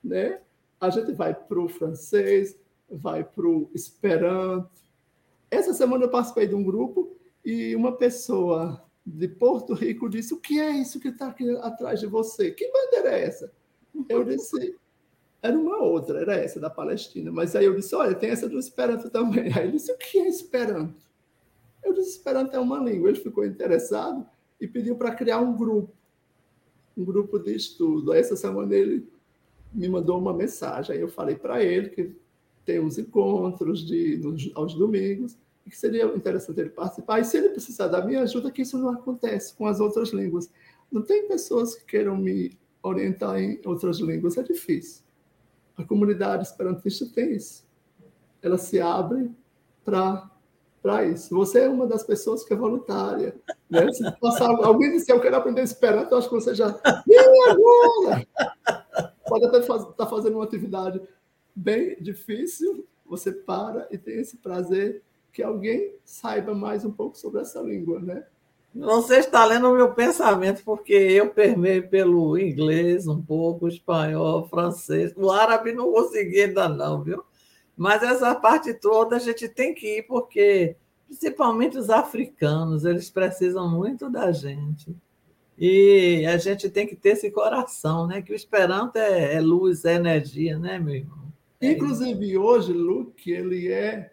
[0.04, 0.40] né,
[0.80, 2.58] a gente vai para o francês,
[2.90, 4.72] vai para o esperanto.
[5.52, 10.40] Essa semana eu participei de um grupo e uma pessoa de Porto Rico disse: O
[10.40, 12.52] que é isso que está aqui atrás de você?
[12.52, 13.52] Que bandeira é essa?
[14.08, 14.76] Eu disse:
[15.42, 17.32] era uma outra, era essa da Palestina.
[17.32, 19.52] Mas aí eu disse: olha, tem essa do Esperanto também.
[19.54, 21.04] Aí ele disse: o que é Esperanto?
[21.84, 23.10] Eu disse: Esperanto é uma língua.
[23.10, 24.26] Ele ficou interessado
[24.64, 25.94] e pediu para criar um grupo,
[26.98, 28.14] um grupo de estudo.
[28.14, 29.06] Aí essa semana ele
[29.74, 30.96] me mandou uma mensagem.
[30.96, 32.16] Aí eu falei para ele que
[32.64, 37.20] tem uns encontros de, nos, aos domingos e que seria interessante ele participar.
[37.20, 40.50] E se ele precisar da minha ajuda, que isso não acontece com as outras línguas.
[40.90, 45.04] não tem pessoas que queiram me orientar em outras línguas, é difícil.
[45.76, 47.68] A comunidade esperantista tem isso.
[48.42, 49.30] Ela se abre
[49.84, 50.32] para
[50.84, 51.34] para isso.
[51.34, 53.34] Você é uma das pessoas que é voluntária.
[53.70, 53.92] Né?
[53.94, 56.68] Se passar, alguém disser, eu quero aprender Esperanto, eu acho que você já.
[57.50, 58.28] Agora?
[59.26, 61.02] Pode até estar tá fazendo uma atividade
[61.56, 67.42] bem difícil, você para e tem esse prazer que alguém saiba mais um pouco sobre
[67.42, 68.26] essa língua, né?
[68.76, 75.14] Você está lendo o meu pensamento, porque eu permeio pelo inglês um pouco, espanhol, francês.
[75.16, 77.24] O árabe não consegui ainda não, viu?
[77.76, 80.76] Mas essa parte toda a gente tem que ir, porque
[81.08, 84.96] principalmente os africanos, eles precisam muito da gente.
[85.58, 88.22] E a gente tem que ter esse coração, né?
[88.22, 91.32] Que o Esperanto é, é luz, é energia, né, meu irmão?
[91.62, 92.42] É Inclusive, isso.
[92.42, 94.12] hoje, Luke, ele é,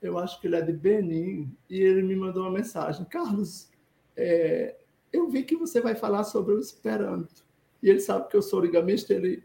[0.00, 3.04] eu acho que ele é de Benin, e ele me mandou uma mensagem.
[3.06, 3.70] Carlos,
[4.16, 4.76] é,
[5.12, 7.44] eu vi que você vai falar sobre o Esperanto.
[7.82, 9.42] E ele sabe que eu sou origamista, ele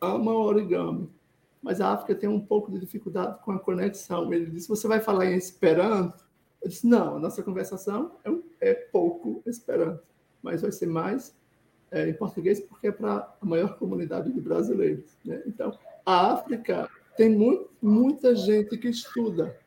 [0.00, 1.08] ama origami.
[1.64, 4.32] Mas a África tem um pouco de dificuldade com a conexão.
[4.34, 6.22] Ele disse: Você vai falar em Esperanto?
[6.60, 10.02] Eu disse: Não, a nossa conversação é, um, é pouco Esperanto,
[10.42, 11.34] mas vai ser mais
[11.90, 15.16] é, em português, porque é para a maior comunidade de brasileiros.
[15.24, 15.42] Né?
[15.46, 15.72] Então,
[16.04, 16.86] a África
[17.16, 19.58] tem muito, muita gente que estuda,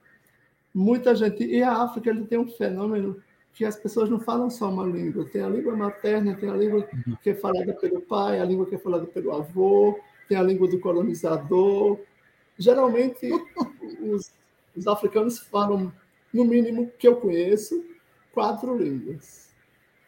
[0.71, 1.43] muita gente.
[1.43, 3.19] E a África ele tem um fenômeno
[3.55, 5.25] que as pessoas não falam só uma língua.
[5.25, 7.17] Tem a língua materna, tem a língua uhum.
[7.23, 9.97] que é falada pelo pai, a língua que é falada pelo avô,
[10.28, 11.99] tem a língua do colonizador.
[12.57, 13.30] Geralmente,
[14.01, 14.32] os,
[14.75, 15.91] os africanos falam,
[16.34, 17.84] no mínimo que eu conheço,
[18.34, 19.49] quatro línguas.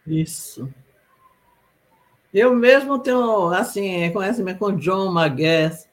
[0.05, 0.69] Isso.
[2.33, 5.87] Eu mesmo tenho, assim, conhecimento com John Magues,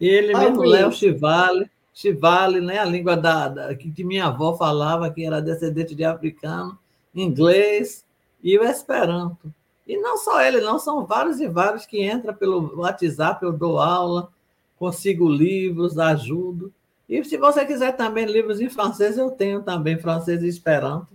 [0.00, 5.12] ele ah, mesmo, Léo Chivale, Chivale, né, a língua da, da, que minha avó falava,
[5.12, 6.78] que era descendente de africano
[7.14, 8.04] inglês
[8.42, 9.52] e o Esperanto.
[9.86, 13.78] E não só ele, não, são vários e vários que entram pelo WhatsApp, eu dou
[13.78, 14.30] aula,
[14.76, 16.72] consigo livros, ajudo.
[17.08, 21.08] E se você quiser também livros em francês, eu tenho também francês e esperanto,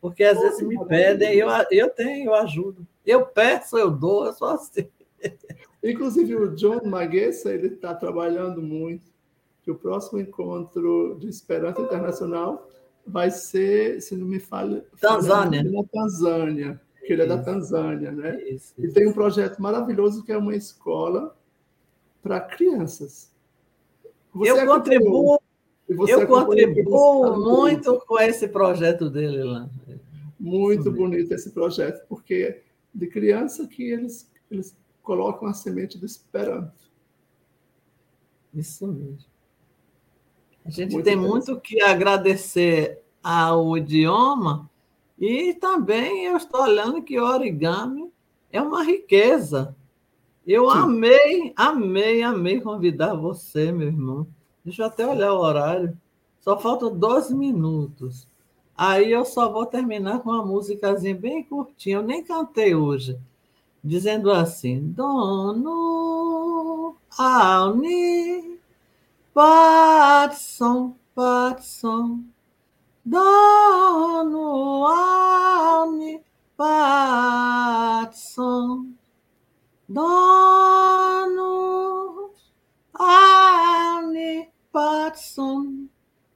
[0.00, 2.86] porque às vezes me pedem, eu, eu tenho, eu ajudo.
[3.04, 4.86] Eu peço, eu dou, eu sou assim.
[5.82, 9.10] Inclusive o John Maguessa, ele está trabalhando muito,
[9.62, 12.68] que o próximo encontro de Esperanto Internacional
[13.06, 15.62] vai ser, se não me falha, Tanzânia.
[15.62, 16.80] Na Tanzânia,
[17.10, 17.36] que ele é Isso.
[17.36, 18.40] da Tanzânia, né?
[18.44, 18.72] Isso.
[18.78, 21.36] E tem um projeto maravilhoso que é uma escola
[22.22, 23.32] para crianças.
[24.32, 25.40] Você eu contribuo,
[25.88, 29.68] eu contribuo muito com esse projeto dele lá.
[30.38, 32.62] Muito bonito esse projeto, porque
[32.94, 36.88] de criança que eles, eles colocam a semente do esperanto.
[38.54, 39.28] Isso mesmo.
[40.64, 44.69] A gente muito tem muito que agradecer ao idioma
[45.20, 48.10] e também eu estou olhando que origami
[48.50, 49.76] é uma riqueza.
[50.46, 50.78] Eu Sim.
[50.78, 54.26] amei, amei, amei convidar você, meu irmão.
[54.64, 55.96] Deixa eu até olhar o horário.
[56.40, 58.26] Só faltam 12 minutos.
[58.76, 61.96] Aí eu só vou terminar com uma músicazinha bem curtinha.
[61.96, 63.18] Eu nem cantei hoje.
[63.84, 68.58] Dizendo assim: Dono Auni
[69.34, 72.20] Patson, Patson,
[73.10, 76.22] Dono Alni,
[76.54, 78.06] Patson,
[79.84, 81.34] Dono
[82.92, 85.90] Alni, Patson,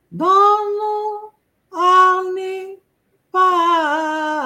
[0.08, 1.34] Dono
[1.70, 2.82] Alni,
[3.30, 4.44] Patson.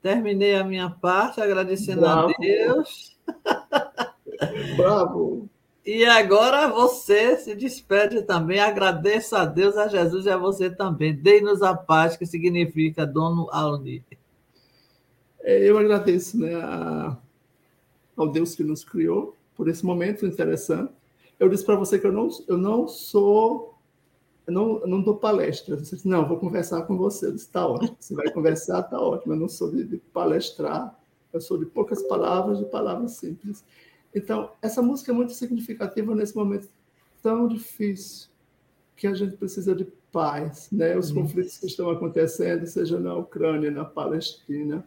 [0.00, 2.30] Terminei a minha parte agradecendo Bravo.
[2.30, 3.16] a Deus.
[4.76, 5.48] Bravo!
[5.86, 11.14] E agora você se despede também, agradeça a Deus, a Jesus e a você também.
[11.14, 14.04] Dê-nos a paz, que significa dono Alni.
[15.42, 17.16] É, eu agradeço né, a,
[18.16, 20.92] ao Deus que nos criou por esse momento interessante.
[21.38, 23.78] Eu disse para você que eu não, eu não sou,
[24.44, 25.76] eu não, eu não dou palestra.
[25.76, 27.30] Disse, não, vou conversar com você.
[27.30, 27.96] Está ótimo.
[28.00, 29.34] Você vai conversar, está ótimo.
[29.34, 30.98] Eu não sou de, de palestrar,
[31.32, 33.64] eu sou de poucas palavras, de palavras simples.
[34.16, 36.70] Então, essa música é muito significativa nesse momento
[37.22, 38.30] tão difícil
[38.96, 40.96] que a gente precisa de paz, né?
[40.96, 44.86] Os conflitos que estão acontecendo, seja na Ucrânia, na Palestina,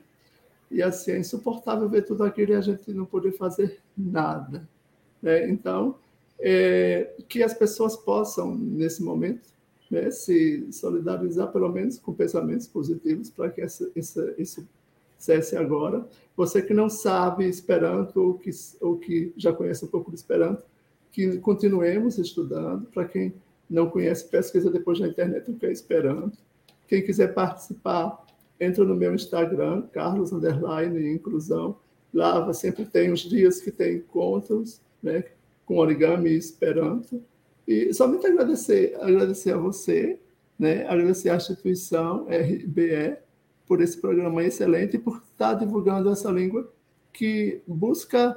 [0.71, 4.67] e assim é insuportável ver tudo aquilo e a gente não poder fazer nada,
[5.21, 5.47] né?
[5.47, 5.99] Então,
[6.39, 9.47] é, que as pessoas possam nesse momento
[9.91, 14.67] né, se solidarizar pelo menos com pensamentos positivos para que essa, essa, isso
[15.19, 16.07] cesse agora.
[16.35, 18.49] Você que não sabe Esperanto ou que,
[18.79, 20.63] ou que já conhece um pouco do Esperanto,
[21.11, 22.87] que continuemos estudando.
[22.87, 23.33] Para quem
[23.69, 26.37] não conhece, pesquisa depois na internet o que é Esperanto.
[26.87, 28.25] Quem quiser participar
[28.59, 31.77] entra no meu Instagram, Carlos Underline Inclusão.
[32.13, 35.23] Lá sempre tem os dias que tem encontros né,
[35.65, 37.21] com origami e esperanto.
[37.67, 40.19] E somente agradecer, agradecer a você,
[40.57, 43.17] né, agradecer à instituição RBE
[43.69, 46.67] por esse programa excelente e por estar divulgando essa língua
[47.13, 48.35] que busca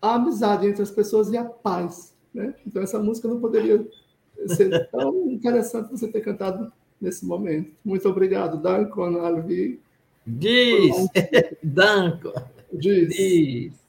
[0.00, 2.14] a amizade entre as pessoas e a paz.
[2.32, 2.54] Né?
[2.64, 3.84] Então, essa música não poderia
[4.46, 7.74] ser tão interessante você ter cantado nesse momento.
[7.84, 9.80] Muito obrigado, Danko Alvi.
[10.24, 10.94] Diz!
[11.60, 12.32] Danko!
[12.72, 13.08] Diz!
[13.08, 13.86] Diz.